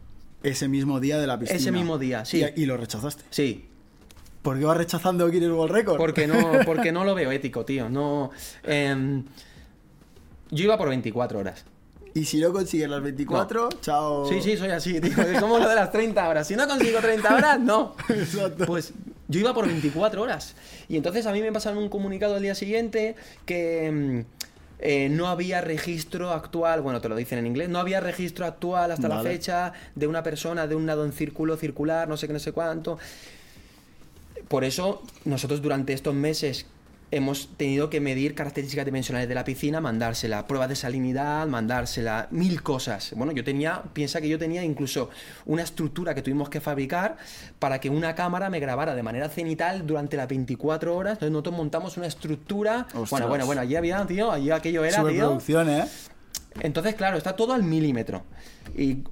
[0.42, 1.60] Ese mismo día de la piscina.
[1.60, 2.44] Ese mismo día, sí.
[2.56, 3.26] ¿Y, lo rechazaste?
[3.30, 3.66] Sí.
[4.42, 5.98] ¿Por qué vas rechazando Guinness World Record?
[5.98, 7.92] Porque no, porque no lo veo ético, tío.
[7.92, 8.32] No.
[8.64, 9.24] Em,
[10.50, 11.64] yo iba por 24 horas.
[12.14, 14.28] Y si no consigues las 24, chao.
[14.28, 15.22] Sí, sí, soy así, tío.
[15.22, 16.48] Es como lo de las 30 horas.
[16.48, 17.96] Si no consigo 30 horas, no.
[18.10, 18.66] Exacto.
[18.66, 18.94] Pues
[19.28, 20.56] yo iba por 24 horas.
[20.88, 24.40] Y entonces a mí me pasaron un comunicado al día siguiente que mm,
[24.80, 28.92] eh, no había registro actual, bueno, te lo dicen en inglés, no había registro actual
[28.92, 32.34] hasta la fecha de una persona de un lado en círculo circular, no sé qué,
[32.34, 32.98] no sé cuánto.
[34.48, 36.66] Por eso nosotros durante estos meses
[37.12, 42.62] hemos tenido que medir características dimensionales de la piscina, mandársela, pruebas de salinidad, mandársela, mil
[42.62, 43.14] cosas.
[43.16, 45.10] Bueno, yo tenía, piensa que yo tenía incluso
[45.46, 47.18] una estructura que tuvimos que fabricar
[47.58, 51.14] para que una cámara me grabara de manera cenital durante las 24 horas.
[51.14, 52.88] Entonces nosotros montamos una estructura.
[53.10, 55.62] Bueno, bueno, bueno, allí había, tío, allí aquello era, tío.
[55.68, 55.86] ¿eh?
[56.62, 58.24] Entonces, claro, está todo al milímetro.
[58.78, 59.04] Y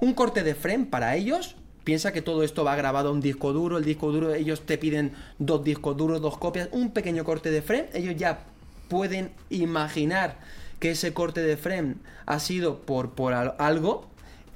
[0.00, 1.56] un corte de frame para ellos
[1.90, 4.78] Piensa que todo esto va grabado a un disco duro, el disco duro, ellos te
[4.78, 8.44] piden dos discos duros, dos copias, un pequeño corte de frame, ellos ya
[8.86, 10.36] pueden imaginar
[10.78, 14.06] que ese corte de frame ha sido por, por algo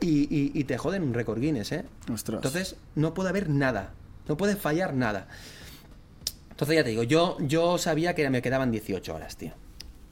[0.00, 1.84] y, te joden un récord Guinness, ¿eh?
[2.06, 3.94] Entonces no puede haber nada,
[4.28, 5.26] no puede fallar nada.
[6.50, 9.50] Entonces ya te digo, yo, yo sabía que me quedaban 18 horas, tío.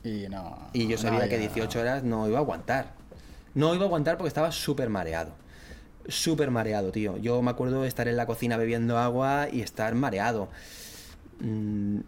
[0.03, 0.59] Y no.
[0.73, 2.95] Y yo sabía que 18 horas no iba a aguantar.
[3.55, 5.41] No iba a aguantar porque estaba súper mareado
[6.09, 7.17] súper mareado, tío.
[7.19, 10.49] Yo me acuerdo de estar en la cocina bebiendo agua y estar mareado.
[11.41, 11.99] Mm,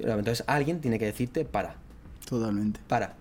[0.00, 1.76] entonces alguien tiene que decirte, para.
[2.28, 2.80] Totalmente.
[2.86, 3.14] Para.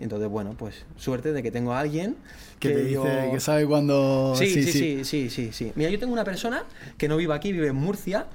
[0.00, 2.16] Entonces, bueno, pues suerte de que tengo a alguien
[2.58, 4.34] que, te dice que sabe cuándo.
[4.36, 6.64] Sí sí sí, sí sí sí, Mira, yo tengo una persona
[6.98, 8.26] que no vive aquí, vive en Murcia,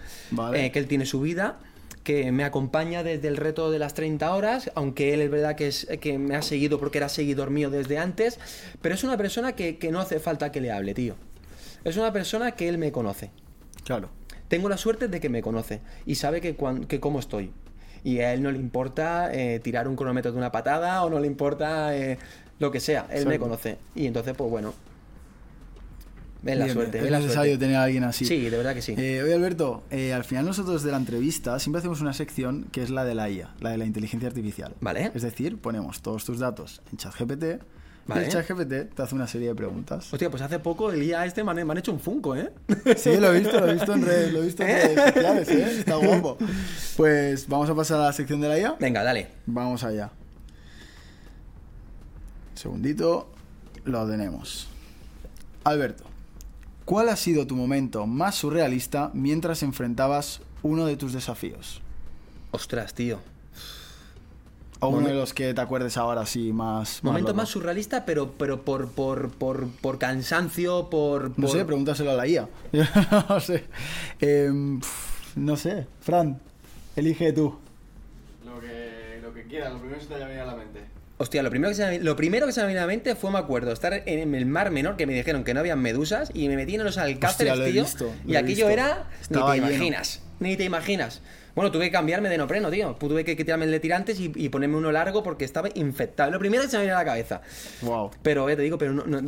[0.54, 1.58] eh, que él tiene su vida
[2.04, 5.68] que me acompaña desde el reto de las 30 horas, aunque él es verdad que,
[5.68, 8.40] es, que me ha seguido porque era seguidor mío desde antes,
[8.82, 11.16] pero es una persona que, no hace falta que le hable, tío.
[11.84, 13.32] Es una persona que él me conoce.
[13.84, 14.10] Claro.
[14.48, 16.56] Tengo la suerte de que me conoce y sabe que,
[16.88, 17.52] que cómo estoy.
[18.04, 21.20] Y a él no le importa eh, tirar un cronómetro de una patada o no
[21.20, 22.18] le importa eh,
[22.58, 23.08] lo que sea.
[23.12, 23.78] Él me conoce.
[23.94, 24.74] Y entonces, pues bueno,
[26.42, 27.00] Ven la suerte.
[27.00, 28.26] Es necesario tener a alguien así.
[28.26, 28.96] Sí, de verdad que sí.
[28.98, 32.82] Eh, oye, Alberto, eh, al final nosotros de la entrevista siempre hacemos una sección que
[32.82, 34.74] es la de la IA, la de la inteligencia artificial.
[34.80, 35.12] Vale.
[35.14, 37.62] Es decir, ponemos todos tus datos en ChatGPT
[38.10, 38.26] Vale.
[38.26, 40.12] El ChatGPT te hace una serie de preguntas.
[40.12, 42.52] Hostia, pues hace poco el IA este me han, hecho un Funko, ¿eh?
[42.98, 45.50] Sí, lo he visto, lo he visto en redes, lo he visto en redes sociales,
[45.50, 45.80] ¿eh?
[45.80, 46.38] Está guapo.
[46.98, 48.76] Pues vamos a pasar a la sección de la IA.
[48.80, 49.28] Venga, dale.
[49.46, 50.10] Vamos allá.
[52.56, 53.32] segundito,
[53.86, 54.68] lo tenemos.
[55.64, 56.09] Alberto.
[56.90, 61.84] ¿Cuál ha sido tu momento más surrealista mientras enfrentabas uno de tus desafíos?
[62.50, 63.20] Ostras, tío.
[64.80, 67.04] O uno de los que te acuerdes ahora sí más.
[67.04, 72.16] Momento más, surrealista, pero, pero por, por, por, por cansancio, por, No sé, pregúntaselo a
[72.16, 72.50] la IA.
[73.30, 73.66] no sé.
[74.20, 74.82] Em,
[75.36, 75.86] no sé.
[76.02, 76.42] Fran,
[76.96, 77.56] elige tú.
[78.44, 80.99] Lo que, lo que quieras, lo primero que se te haya venido a la mente.
[81.22, 83.14] Hostia, lo primero, que se me, lo primero que se me vino a la mente
[83.14, 86.32] fue, me acuerdo, estar en el mar menor, que me dijeron que no habían medusas,
[86.34, 87.54] y me metí en los alcáceres,
[87.98, 88.14] tío.
[88.26, 89.10] y aquello era.
[89.30, 90.22] ni te imaginas.
[90.40, 91.22] Ni te imaginas.
[91.60, 92.96] Bueno, tuve que cambiarme de nopreno, tío.
[92.98, 96.32] Tuve que quitarme el de tirantes y, ponerme uno largo porque estaba infectado.
[96.32, 97.42] Lo primero que se me vino a la cabeza.
[97.82, 98.12] Wow.
[98.22, 99.22] Pero, eh, te digo, pero no,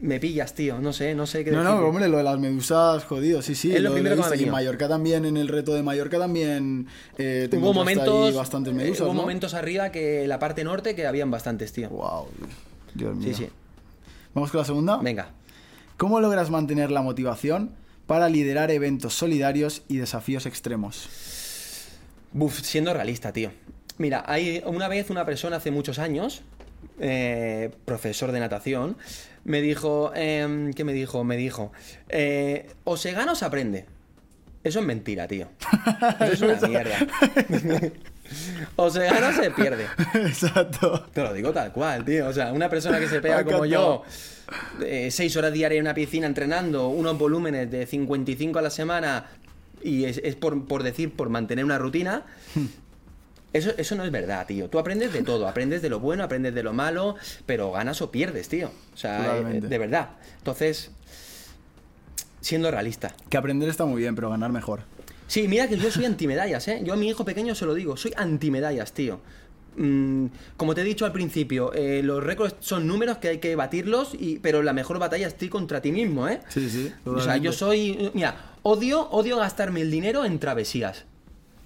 [0.00, 0.80] me pillas, tío.
[0.80, 3.40] No sé, no sé qué No, no, hombre, lo de las medusas, jodido.
[3.40, 3.72] Sí, sí.
[3.72, 6.88] Es lo, primero que me En Mallorca también, en el reto de Mallorca también.
[7.18, 8.34] Eh, hubo momentos.
[8.34, 9.06] bastantes medusas.
[9.06, 11.88] hubo momentos arriba que la parte norte que habían bastantes, tío.
[11.90, 12.26] Wow.
[12.94, 13.28] Dios mío.
[13.28, 13.48] Sí, sí.
[14.34, 14.96] ¿Vamos con la segunda?
[14.96, 15.28] Venga.
[15.96, 17.76] ¿Cómo logras mantener la motivación
[18.08, 21.38] para liderar eventos solidarios y desafíos extremos?
[22.32, 23.50] Buf, siendo realista, tío.
[23.98, 26.42] Mira, hay una vez una persona hace muchos años,
[27.00, 28.96] eh, profesor de natación,
[29.44, 31.24] me dijo, eh, ¿qué me dijo?
[31.24, 31.72] Me dijo,
[32.08, 33.86] eh, o se gana o se aprende.
[34.62, 35.48] Eso es mentira, tío.
[36.20, 36.96] Eso es una mierda.
[38.76, 39.86] o se gana o se pierde.
[40.14, 41.06] Exacto.
[41.12, 42.28] Te lo digo tal cual, tío.
[42.28, 44.02] O sea, una persona que se pega como yo,
[44.84, 49.30] eh, seis horas diarias en una piscina entrenando, unos volúmenes de 55 a la semana,
[49.82, 52.24] y es, por, decir, por mantener una rutina.
[53.52, 54.70] Eso, eso no es verdad, tío.
[54.70, 57.16] Tú aprendes de todo, aprendes de lo bueno, aprendes de lo malo,
[57.46, 58.70] pero ganas o pierdes, tío.
[58.94, 60.10] O sea, eh, de verdad.
[60.38, 60.92] Entonces,
[62.40, 63.12] siendo realista.
[63.28, 64.82] Que aprender está muy bien, pero ganar mejor.
[65.26, 66.80] Sí, mira que yo soy antimedallas, ¿eh?
[66.84, 69.20] Yo a mi hijo pequeño se lo digo, soy antimedallas, tío.
[69.76, 73.56] Mm, como te he dicho al principio, eh, los récords son números que hay que
[73.56, 76.40] batirlos, y, pero la mejor batalla estoy contra ti mismo, ¿eh?
[76.48, 76.92] Sí, sí.
[77.04, 78.10] O sea, yo soy.
[78.14, 81.04] Mira, odio, odio gastarme el dinero en travesías.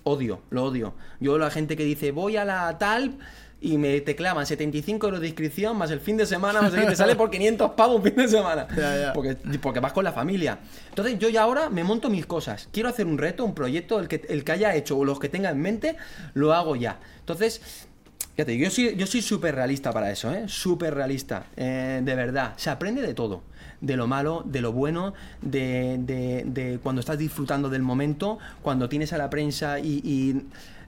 [0.04, 0.94] Odio, lo odio.
[1.20, 3.16] Yo, la gente que dice, voy a la tal
[3.64, 6.80] y me te claman 75 euros de inscripción más el fin de semana, no sé
[6.80, 8.66] qué, te sale por 500 pavos un fin de semana.
[9.14, 10.58] Porque, porque vas con la familia.
[10.90, 12.68] Entonces yo ya ahora me monto mis cosas.
[12.72, 15.28] Quiero hacer un reto, un proyecto, el que, el que haya hecho o los que
[15.28, 15.96] tenga en mente,
[16.34, 16.98] lo hago ya.
[17.20, 17.86] Entonces
[18.34, 20.44] Fíjate, yo soy, yo soy súper realista para eso, ¿eh?
[20.48, 22.54] Súper realista, eh, de verdad.
[22.56, 23.42] Se aprende de todo.
[23.80, 29.12] De lo malo, de lo bueno, de, de, cuando estás disfrutando del momento, cuando tienes
[29.12, 30.46] a la prensa y,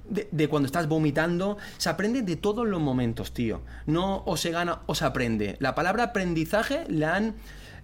[0.08, 1.56] de, cuando estás vomitando.
[1.78, 3.60] Se aprende de todos los momentos, tío.
[3.86, 5.56] No o se gana o se aprende.
[5.60, 7.34] La palabra aprendizaje la han,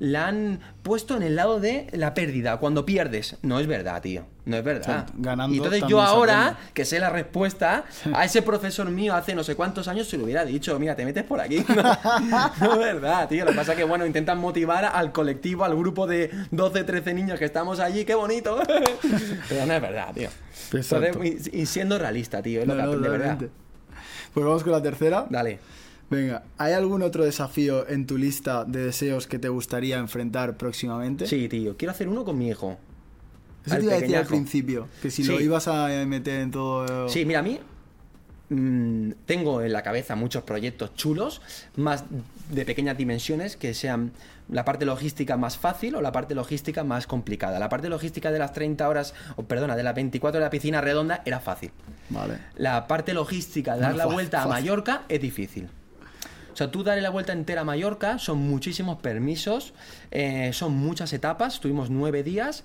[0.02, 2.56] la han puesto en el lado de la pérdida.
[2.56, 4.24] Cuando pierdes, no es verdad, tío.
[4.44, 5.06] No es verdad.
[5.14, 9.44] ganando y entonces yo ahora, que sé la respuesta, a ese profesor mío hace no
[9.44, 11.64] sé cuántos años se lo hubiera dicho, mira, te metes por aquí.
[12.60, 13.44] No, es verdad, tío.
[13.44, 17.14] Lo que pasa es que, bueno, intentan motivar al colectivo, al grupo de 12, 13
[17.14, 18.60] niños que estamos allí, qué bonito.
[19.48, 20.30] Pero no es verdad, tío.
[21.52, 23.38] y, siendo realista, tío, es lo que de verdad.
[24.34, 25.26] Pues vamos con la tercera.
[25.30, 25.60] Dale.
[26.12, 31.26] Venga, ¿hay algún otro desafío en tu lista de deseos que te gustaría enfrentar próximamente?
[31.26, 31.74] Sí, tío.
[31.78, 32.76] Quiero hacer uno con mi hijo.
[33.64, 37.08] Eso te iba a decir al principio, que si lo ibas a meter en todo...
[37.08, 37.60] Sí, mira, a mí
[38.50, 41.40] mm, tengo en la cabeza muchos proyectos chulos,
[41.76, 42.04] más
[42.50, 44.12] de pequeñas dimensiones, que sean
[44.50, 47.58] la parte logística más fácil o la parte logística más complicada.
[47.58, 50.82] La parte logística de las 30 horas, o perdona, de las 24 de la piscina
[50.82, 51.70] redonda era fácil.
[52.10, 52.38] Vale.
[52.56, 55.68] La parte logística de dar la vuelta a Mallorca es difícil.
[56.52, 59.72] O sea, tú darle la vuelta entera a Mallorca, son muchísimos permisos,
[60.10, 62.64] eh, son muchas etapas, tuvimos nueve días.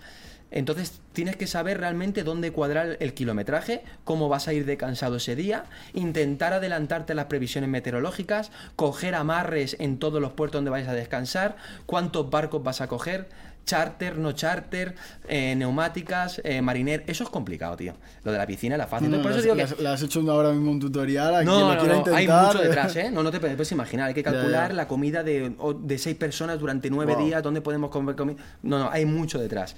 [0.51, 5.17] Entonces tienes que saber realmente dónde cuadrar el kilometraje, cómo vas a ir de cansado
[5.17, 10.87] ese día, intentar adelantarte las previsiones meteorológicas, coger amarres en todos los puertos donde vais
[10.87, 13.27] a descansar, cuántos barcos vas a coger,
[13.67, 14.95] charter, no charter,
[15.27, 17.03] eh, neumáticas, eh, mariner.
[17.05, 17.93] Eso es complicado, tío.
[18.23, 19.09] Lo de la piscina la fácil.
[19.19, 19.87] por eso digo que...
[19.87, 21.45] has hecho ahora mismo un tutorial.
[21.45, 23.11] no, no, no, hay mucho detrás, ¿eh?
[23.11, 24.07] No, no te puedes imaginar.
[24.07, 28.15] Hay que calcular la comida de, de, seis personas durante nueve días, dónde podemos comer
[28.15, 28.41] comida.
[28.63, 29.75] No, no, hay mucho detrás.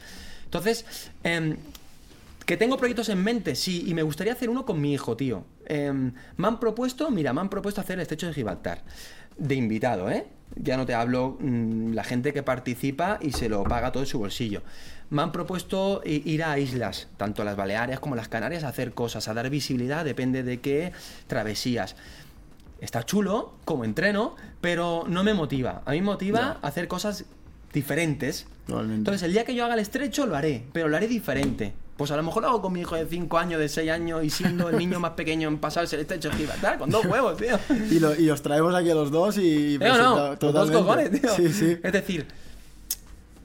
[0.50, 1.58] Entonces, em,
[2.48, 3.54] ¿que tengo proyectos en mente?
[3.56, 5.46] Sí, y me gustaría hacer uno con mi hijo, tío.
[5.68, 8.82] Em, me han propuesto, mira, me han propuesto hacer el estrecho de Gibraltar.
[9.38, 10.26] De invitado, ¿eh?
[10.56, 14.08] Ya no te hablo mm, la gente que participa y se lo paga todo en
[14.08, 14.64] su bolsillo.
[15.12, 19.28] Me han propuesto ir a islas, tanto las Baleares como las Canarias, a hacer cosas,
[19.28, 20.94] a dar visibilidad, depende de qué
[21.28, 21.96] travesías.
[22.82, 25.84] Está chulo como entreno, pero no me motiva.
[25.86, 27.26] A mí me motiva hacer cosas
[27.74, 28.48] diferentes.
[28.68, 31.74] Entonces, el día que yo haga el estrecho, lo haré, pero lo haré diferente.
[31.98, 34.24] Pues a lo mejor lo hago con mi hijo de 5 años, de 6 años
[34.24, 37.60] y siendo el niño más pequeño en pasarse el estrecho de con dos huevos, tío.
[37.92, 39.78] y, lo, y los traemos aquí a los dos y.
[39.82, 41.36] no, no, dos cojones, tío.
[41.36, 41.78] Sí, sí.
[41.84, 42.26] Es decir,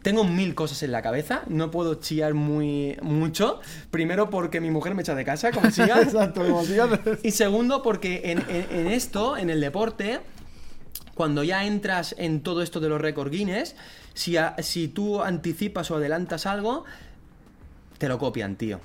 [0.05, 3.61] tengo mil cosas en la cabeza, no puedo chillar muy mucho.
[3.91, 6.03] Primero porque mi mujer me echa de casa, como sigas.
[6.03, 7.01] Exacto, como sigas.
[7.23, 10.21] y segundo porque en, en, esto, en el deporte,
[11.14, 13.77] cuando ya entras en todo esto de los récord Guinness,
[14.14, 16.85] si, si tú anticipas o adelantas algo,
[17.98, 18.81] te lo copian, tío.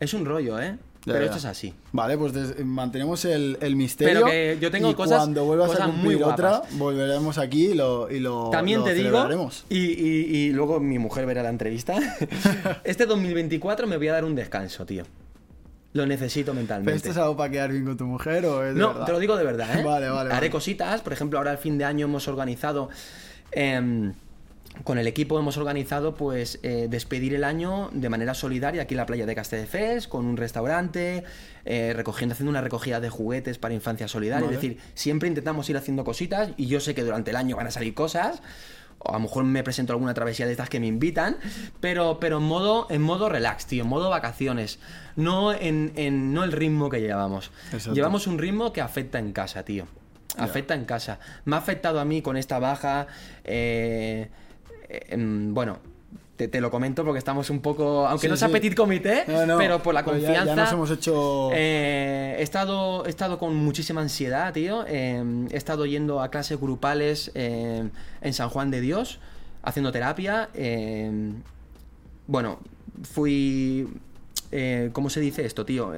[0.00, 0.78] Es un rollo, ¿eh?
[1.12, 1.74] pero esto es así.
[1.92, 2.32] Vale, pues
[2.64, 4.14] mantenemos el, misterio.
[4.14, 5.18] Pero que yo tengo y cosas.
[5.18, 9.28] Cuando vuelvas a cumplir otra, volveremos aquí y lo, y lo También te digo.
[9.68, 11.98] Y, y, luego mi mujer verá la entrevista.
[12.84, 15.04] este 2024 me voy a dar un descanso, tío.
[15.98, 16.90] Lo necesito mentalmente.
[16.90, 19.10] ¿Pero esto es algo para quedar bien con tu mujer o es de No, te
[19.10, 19.82] lo digo de verdad, ¿eh?
[19.82, 20.32] vale, vale.
[20.32, 21.00] Haré cositas.
[21.00, 22.88] Por ejemplo, ahora al fin de año hemos organizado.
[23.50, 24.12] Em,
[24.84, 28.98] con el equipo hemos organizado pues eh, despedir el año de manera solidaria aquí en
[28.98, 31.24] la playa de Castelldefels con un restaurante
[31.64, 35.76] eh, recogiendo haciendo una recogida de juguetes para infancia solidaria es decir siempre intentamos ir
[35.76, 38.40] haciendo cositas y yo sé que durante el año van a salir cosas
[38.98, 41.36] o a lo mejor me presento alguna travesía de estas que me invitan,
[41.80, 44.78] pero, pero en modo, en modo relax, tío, en modo vacaciones,
[45.16, 47.50] no en, no el ritmo que llevamos.
[47.92, 49.86] Llevamos un ritmo que afecta en casa, tío.
[50.36, 51.18] Afecta en casa.
[51.44, 53.06] Me ha afectado a mí con esta baja.
[53.44, 54.28] Eh,
[54.88, 55.78] Em, bueno,
[56.46, 60.04] te, lo comento porque estamos un poco, aunque no sea petit comité, pero por la
[60.04, 60.44] confianza.
[60.44, 61.50] Ya, nos hemos hecho.
[61.52, 64.86] Eh, he, estado, he estado con muchísima ansiedad, tío.
[64.86, 69.18] Em, he estado yendo a clases grupales em, en San Juan de Dios,
[69.62, 70.48] haciendo terapia.
[72.28, 72.60] bueno,
[73.02, 73.88] fui.
[74.52, 75.92] Eh, ¿Cómo se dice esto, tío?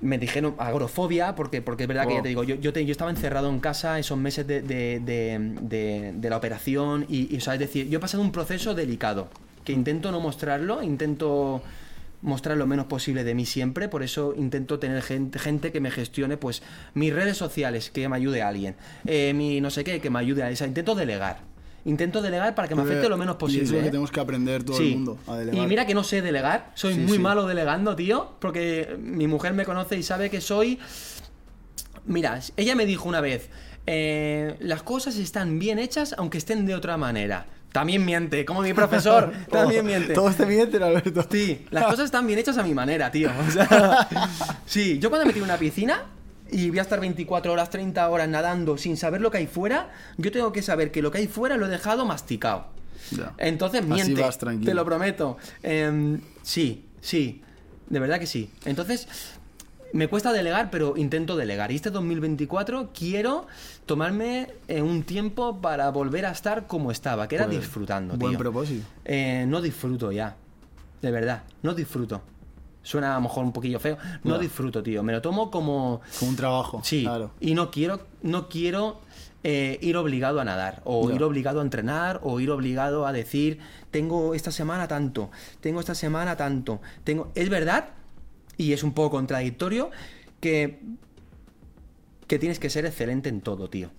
[0.00, 3.50] Me dijeron agorofobia, porque, porque es verdad que ya te digo, yo, yo, estaba encerrado
[3.50, 8.00] en casa esos meses de, de, la operación y, o sea, es decir, yo he
[8.00, 9.28] pasado un proceso delicado,
[9.64, 11.62] que intento no mostrarlo, intento
[12.22, 15.90] mostrar lo menos posible de mí siempre, por eso intento tener gente, gente que me
[15.90, 16.62] gestione pues
[16.94, 20.18] mis redes sociales, que me ayude a alguien, eh, mi no sé qué, que me
[20.18, 21.49] ayude a esa, intento delegar
[21.90, 23.62] intento delegar para que me afecte lo menos posible.
[23.62, 23.90] Y es lo que ¿eh?
[23.90, 25.62] tenemos que aprender todo el mundo a delegar.
[25.62, 29.64] Y mira que no sé delegar, soy muy malo delegando, tío, porque mi mujer me
[29.64, 30.78] conoce y sabe que soy...
[32.06, 33.50] Mira, ella me dijo una vez,
[33.86, 37.46] eh, las cosas están bien hechas aunque estén de otra manera.
[37.72, 40.12] También miente, como mi profesor, también miente.
[40.12, 41.24] Todos te mienten, Alberto.
[41.30, 43.30] Sí, las cosas están bien hechas a mi manera, tío.
[43.46, 44.08] O sea,
[44.66, 46.02] sí, yo cuando me tiro una piscina,
[46.52, 49.90] y voy a estar 24 horas, 30 horas nadando sin saber lo que hay fuera,
[50.16, 52.66] yo tengo que saber que lo que hay fuera lo he dejado masticado.
[53.38, 54.22] Entonces miente,
[54.64, 55.36] te lo prometo.
[55.62, 57.42] Em, sí, sí,
[57.88, 58.50] de verdad que sí.
[58.64, 59.08] Entonces,
[59.92, 61.72] me cuesta delegar, pero intento delegar.
[61.72, 63.46] Y este 2024 quiero
[63.86, 68.16] tomarme eh, un tiempo para volver a estar como estaba, que era pues, disfrutando.
[68.16, 68.86] Buen propósito.
[69.04, 70.36] Eh, no disfruto ya.
[71.02, 72.22] De verdad, no disfruto.
[72.82, 73.98] Suena a lo mejor un poquillo feo.
[74.24, 75.02] No, disfruto, tío.
[75.02, 76.00] Me lo tomo como.
[76.18, 76.80] Como un trabajo.
[76.82, 77.06] Sí.
[77.40, 79.00] Y no quiero, no quiero
[79.42, 83.58] eh, ir obligado a nadar, o ir obligado a entrenar, o ir obligado a decir,
[83.90, 86.80] tengo esta semana tanto, tengo esta semana tanto.
[87.04, 87.30] Tengo.
[87.34, 87.90] Es verdad
[88.56, 89.90] y es un poco contradictorio
[90.40, 90.80] que,
[92.26, 93.90] que tienes que ser excelente en todo, tío.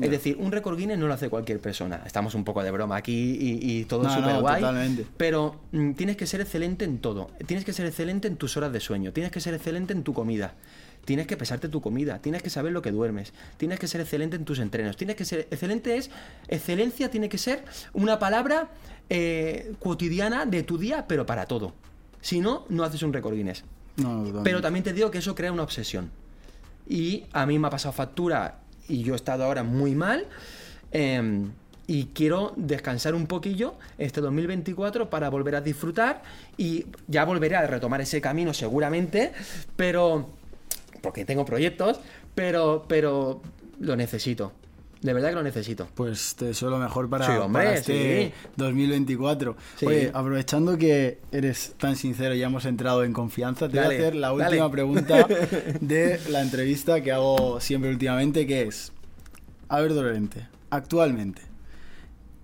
[0.00, 2.02] Es decir, un récord Guinness no lo hace cualquier persona.
[2.04, 5.06] Estamos un poco de broma aquí y, todo es súper guay.
[5.16, 7.30] pero mm, tienes que ser excelente en todo.
[7.46, 9.12] Tienes que ser excelente en tus horas de sueño.
[9.12, 10.54] Tienes que ser excelente en tu comida.
[11.04, 12.18] Tienes que pesarte tu comida.
[12.20, 13.32] Tienes que saber lo que duermes.
[13.56, 14.96] Tienes que ser excelente en tus entrenos.
[14.96, 16.10] Tienes que ser excelente es
[16.48, 18.68] excelencia tiene que ser una palabra
[19.08, 21.72] eh, cotidiana de tu día, pero para todo.
[22.20, 23.64] Si no, no haces un récord Guinness.
[24.44, 26.10] Pero también te digo que eso crea una obsesión.
[26.88, 30.26] Y a mí me ha pasado factura y yo he estado ahora muy mal.
[30.92, 31.50] Em,
[31.86, 36.22] y quiero descansar un poquillo este 2024 para volver a disfrutar
[36.56, 39.32] y ya volveré a retomar ese camino seguramente,
[39.76, 40.30] pero
[41.00, 42.00] porque tengo proyectos,
[42.34, 43.40] pero pero
[43.78, 44.52] lo necesito.
[45.02, 45.86] De verdad que lo necesito.
[45.94, 49.56] Pues te deseo lo mejor para, este 2024.
[49.84, 53.98] Oye, aprovechando que eres tan sincero y ya hemos entrado en confianza, te voy a
[53.98, 55.26] hacer la última pregunta
[55.80, 58.92] de la entrevista que hago siempre últimamente, que es,
[59.68, 61.42] a ver, Dolorente, actualmente,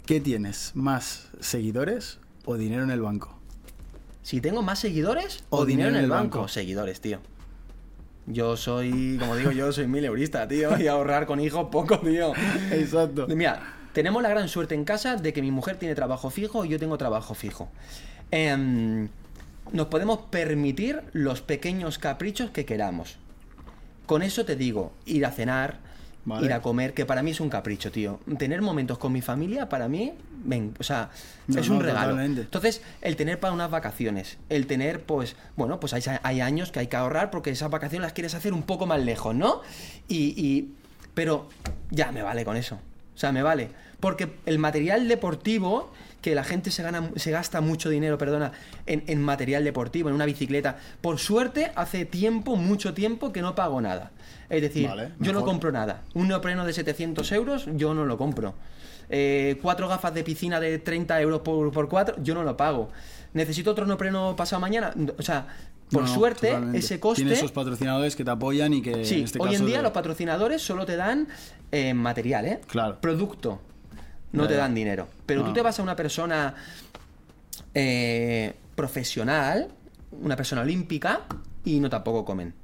[0.07, 0.73] ¿qué tienes?
[0.75, 3.39] ¿Más seguidores o dinero en el banco?
[4.23, 6.47] Si tengo más seguidores o, dinero, en el, banco?
[6.47, 7.19] Seguidores, tío.
[8.27, 12.33] Yo soy, como digo yo, soy mileurista, tío, y ahorrar con hijos poco, tío.
[12.71, 13.27] Exacto.
[13.29, 16.69] Mira, tenemos la gran suerte en casa de que mi mujer tiene trabajo fijo y
[16.69, 17.69] yo tengo trabajo fijo.
[18.31, 19.09] Em,
[19.73, 23.19] nos podemos permitir los pequeños caprichos que queramos.
[24.07, 25.79] Con eso te digo, ir a cenar,
[26.41, 28.21] ir a comer, que para mí es un capricho, tío.
[28.39, 30.13] Tener momentos con mi familia, para mí,
[30.45, 31.11] ven, o sea,
[31.49, 32.21] es un regalo.
[32.21, 36.81] Entonces, el tener para unas vacaciones, el tener, pues, bueno, pues hay, hay, años que
[36.81, 39.63] hay que ahorrar porque esas vacaciones las quieres hacer un poco más lejos, ¿no?
[40.09, 40.75] Y, y,
[41.15, 41.49] pero
[41.91, 42.79] ya me vale con eso.
[43.15, 43.71] O sea, me vale.
[44.01, 45.93] Porque el material deportivo
[46.23, 48.53] que la gente se, gana, se gasta mucho dinero, perdona,
[48.87, 50.79] en, material deportivo, en una bicicleta.
[51.01, 54.13] Por suerte, hace tiempo, mucho tiempo, que no pago nada.
[54.49, 56.03] Es decir, yo no compro nada.
[56.15, 58.55] Un neopreno de 700 euros, yo no lo compro.
[59.11, 62.89] Eh, cuatro gafas de piscina de 30 euros por, cuatro, yo no lo pago.
[63.35, 64.95] ¿Necesito otro neopreno pasado mañana?
[65.19, 65.49] O sea,
[65.91, 67.23] por suerte, ese coste.
[67.23, 69.05] Tienes esos patrocinadores que te apoyan y que.
[69.05, 71.27] Sí, este hoy en día los patrocinadores solo te dan
[71.73, 72.61] eh, material, ¿eh?
[72.69, 73.01] Claro.
[73.01, 73.61] Producto
[74.33, 75.09] no te dan dinero.
[75.27, 76.55] Pero tú te vas a una persona
[77.75, 79.69] eh, profesional,
[80.13, 81.23] una persona olímpica,
[81.65, 82.55] y no tampoco comen.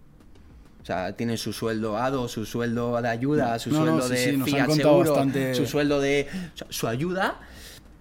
[0.83, 5.55] O sea, tienen su sueldo ADO, su sueldo de ayuda, su sueldo de Fiat Seguro,
[5.55, 6.27] su sueldo de...
[6.71, 7.41] su ayuda,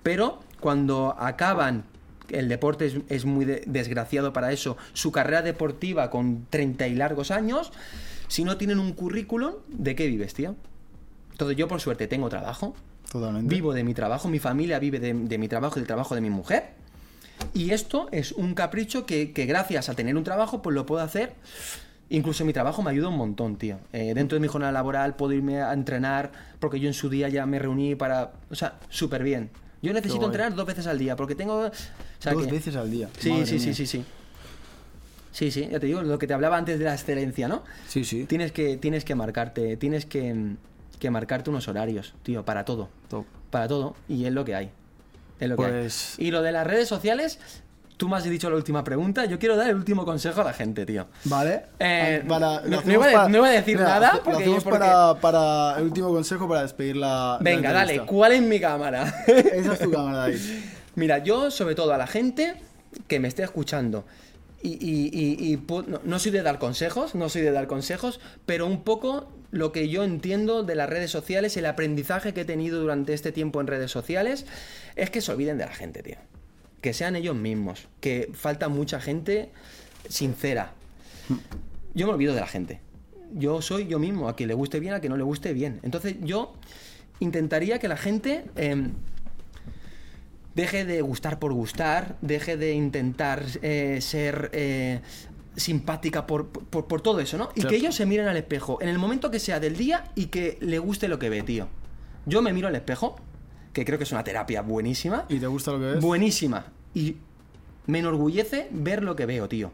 [0.04, 1.84] pero cuando acaban
[2.30, 7.72] el deporte es, muy desgraciado para eso, su carrera deportiva con 30 y largos años,
[8.28, 10.56] si no tienen un currículum, ¿de qué vives, tío?
[11.32, 12.76] Entonces yo por suerte tengo trabajo,
[13.44, 16.30] Vivo de mi trabajo, mi familia vive de, mi trabajo y del trabajo de mi
[16.30, 16.72] mujer.
[17.54, 21.34] Y esto es un capricho que, gracias a tener un trabajo, pues lo puedo hacer.
[22.10, 23.80] Incluso mi trabajo me ayuda un montón, tío.
[23.92, 27.28] Eh, dentro de mi jornada laboral puedo irme a entrenar porque yo en su día
[27.28, 28.32] ya me reuní para...
[28.50, 29.50] O sea, súper bien.
[29.82, 31.64] Yo necesito entrenar dos veces al día porque tengo...
[31.64, 33.10] dos veces al día.
[33.20, 34.06] Sí, sí, sí, sí, sí.
[35.32, 37.62] Sí, sí, ya te digo, lo que te hablaba antes de la excelencia, ¿no?
[37.88, 38.26] Sí, sí.
[38.26, 40.56] Tienes que, tienes que marcarte, tienes que
[41.00, 42.90] que marcarte unos horarios, tío, para todo.
[43.50, 43.96] Para todo.
[44.08, 44.72] Y es lo que hay.
[45.40, 45.72] Es lo que hay.
[45.72, 47.40] Pues y lo de las redes sociales,
[47.98, 49.26] tú me has dicho la última pregunta.
[49.26, 51.08] Yo quiero dar el último consejo a la gente, tío.
[51.26, 51.64] Vale.
[51.80, 54.22] Eh, ah, no, iba a, decir nada.
[54.24, 57.38] Porque, para, para, el último consejo para despedir la.
[57.42, 58.06] Venga, dale.
[58.06, 59.24] ¿Cuál es mi cámara?
[59.28, 60.40] Esa es tu cámara, David.
[60.96, 62.56] Mira, yo, sobre todo a la gente
[63.08, 64.06] que me esté escuchando.
[64.64, 65.64] Y, y, y,
[66.04, 69.90] no soy de dar consejos, no soy de dar consejos, pero un poco lo que
[69.90, 73.68] yo entiendo de las redes sociales, el aprendizaje que he tenido durante este tiempo en
[73.68, 74.46] redes sociales,
[74.96, 76.18] es que se olviden de la gente, tío.
[76.82, 77.88] Que sean ellos mismos.
[78.00, 79.50] Que falta mucha gente
[80.10, 80.74] sincera.
[81.94, 82.82] Yo me olvido de la gente.
[83.34, 85.80] Yo soy yo mismo, a quien le guste bien, a quien no le guste bien.
[85.84, 86.54] Entonces yo
[87.20, 88.92] intentaría que la gente em,
[90.56, 95.02] deje de gustar por gustar, deje de intentar eh, ser eh,
[95.58, 97.50] simpática por, por, todo eso, ¿no?
[97.56, 100.28] Y que ellos se miren al espejo en el momento que sea del día y
[100.28, 101.68] que le guste lo que ve, tío.
[102.26, 103.18] Yo me miro al espejo,
[103.74, 105.26] que creo que es una terapia buenísima.
[105.28, 106.02] ¿Y te gusta lo que ves?
[106.02, 106.68] Buenísima.
[106.94, 107.18] Y
[107.88, 109.72] me enorgullece ver lo que veo, tío.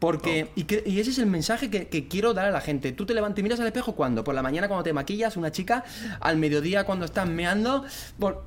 [0.00, 2.90] Porque, y, ese es el mensaje que, quiero dar a la gente.
[2.92, 4.24] Tú te levantas y miras al espejo cuando?
[4.24, 5.84] Por la mañana cuando te maquillas, una chica,
[6.20, 7.84] al mediodía cuando estás meando.
[8.18, 8.46] Por,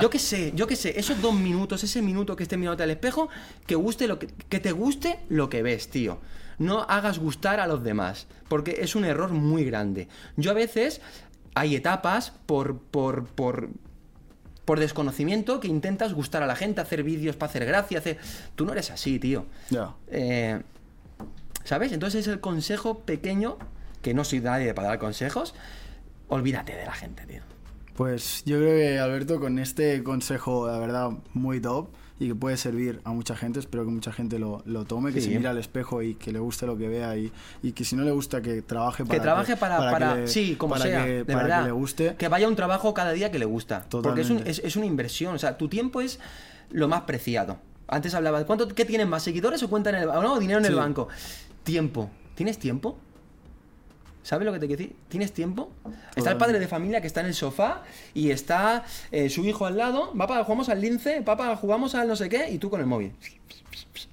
[0.00, 2.90] yo qué sé, yo qué sé, esos dos minutos, ese minuto que estés mirando al
[2.90, 3.28] espejo,
[3.66, 6.20] que, guste lo que, que te guste lo que ves, tío.
[6.58, 10.08] No hagas gustar a los demás, porque es un error muy grande.
[10.36, 11.02] Yo a veces
[11.54, 13.68] hay etapas por, por, por,
[14.64, 18.16] por desconocimiento que intentas gustar a la gente, hacer vídeos para hacer gracia, hacer...
[18.56, 19.44] Tú no eres así, tío.
[19.70, 19.94] Ya.
[20.08, 20.62] Eh,
[21.68, 21.92] ¿Sabes?
[21.92, 23.58] Entonces es el consejo pequeño,
[24.00, 25.54] que no soy nadie para dar consejos,
[26.28, 27.42] olvídate de la gente, tío.
[27.94, 31.88] Pues yo creo que Alberto, con este consejo, la verdad, muy top
[32.18, 35.20] y que puede servir a mucha gente, espero que mucha gente lo, lo tome, que
[35.20, 37.30] se mire al espejo y que le guste lo que vea y,
[37.62, 40.74] y que si no le gusta que trabaje para que trabaje para, para, sí, como
[40.78, 42.16] sea, de verdad, que le guste.
[42.16, 44.76] Que vaya a un trabajo cada día que le gusta, porque es, un, es, es
[44.76, 46.18] una inversión, o sea, tu tiempo es
[46.70, 47.58] lo más preciado.
[47.88, 49.22] Antes hablaba, ¿cuánto, ¿qué tienen más?
[49.22, 51.08] ¿Seguidores o cuenta en el no, dinero en el banco?
[51.64, 52.10] Tiempo.
[52.34, 52.98] ¿Tienes tiempo?
[54.22, 54.96] ¿Sabes lo que te quiero decir?
[55.08, 55.70] ¿Tienes tiempo?
[56.14, 57.82] Está el padre de familia que está en el sofá
[58.12, 60.12] y está eh, su hijo al lado.
[60.12, 63.12] Papá, jugamos al lince, papá, jugamos al no sé qué, y tú con el móvil.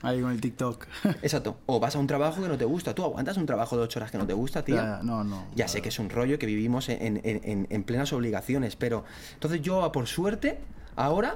[0.02, 0.88] Ahí con el TikTok.
[1.22, 1.58] Exacto.
[1.66, 2.96] O vas a un trabajo que no te gusta.
[2.96, 4.82] ¿Tú aguantas un trabajo de ocho horas que no te gusta, tío?
[5.04, 5.48] no, no.
[5.54, 10.08] Ya sé que es un rollo que vivimos en, plenas obligaciones, pero entonces yo, por
[10.08, 10.60] suerte,
[10.96, 11.36] ahora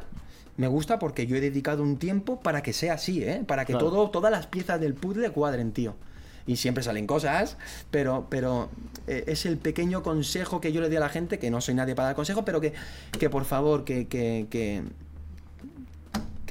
[0.60, 3.44] me gusta porque yo he dedicado un tiempo para que sea así, ¿eh?
[3.48, 5.96] Para que todo, todas las piezas del puzzle cuadren, tío
[6.46, 7.58] y siempre salen cosas,
[7.92, 8.70] pero, pero
[9.08, 11.76] eh, es el pequeño consejo que yo le doy a la gente, que no soy
[11.76, 12.74] nadie para dar consejo, pero que,
[13.20, 14.84] que por favor, que, que, que,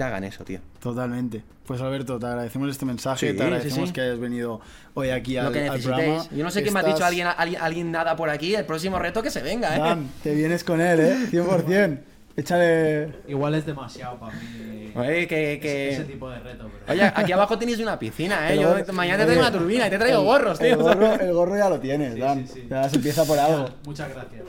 [0.03, 0.61] hagan eso, tío.
[0.81, 1.43] Totalmente.
[1.67, 4.61] Pues Alberto, te agradecemos este mensaje, te agradecemos que hayas venido
[4.95, 6.25] hoy aquí al, programa.
[6.31, 9.21] Yo no sé qué me ha dicho alguien, alguien, nada por aquí, el próximo reto
[9.21, 9.81] que se venga, ¿eh?
[9.81, 11.17] Dan, te vienes con él, ¿eh?
[11.33, 11.99] 100%.
[12.39, 13.15] Échale.
[13.27, 14.93] Igual es demasiado para mí.
[14.95, 15.91] Oye, que, que...
[15.91, 16.71] Ese, tipo de reto.
[16.89, 18.61] Oye, aquí abajo tenéis una piscina, ¿eh?
[18.61, 20.93] Yo mañana te traigo una turbina y te traigo gorros, tío.
[21.21, 22.47] El gorro, ya lo tienes, Dan.
[22.71, 23.69] Ya se empieza por algo.
[23.85, 24.45] Muchas gracias.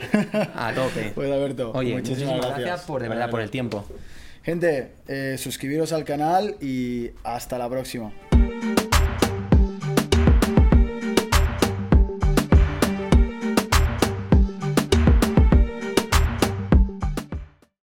[0.55, 1.13] A tope.
[1.15, 1.71] Pues Alberto.
[1.73, 2.81] Oye, muchísimas, gracias.
[2.81, 3.83] por, de verdad, por el tiempo.
[4.43, 8.11] Gente, eh, suscribiros al canal y hasta la próxima.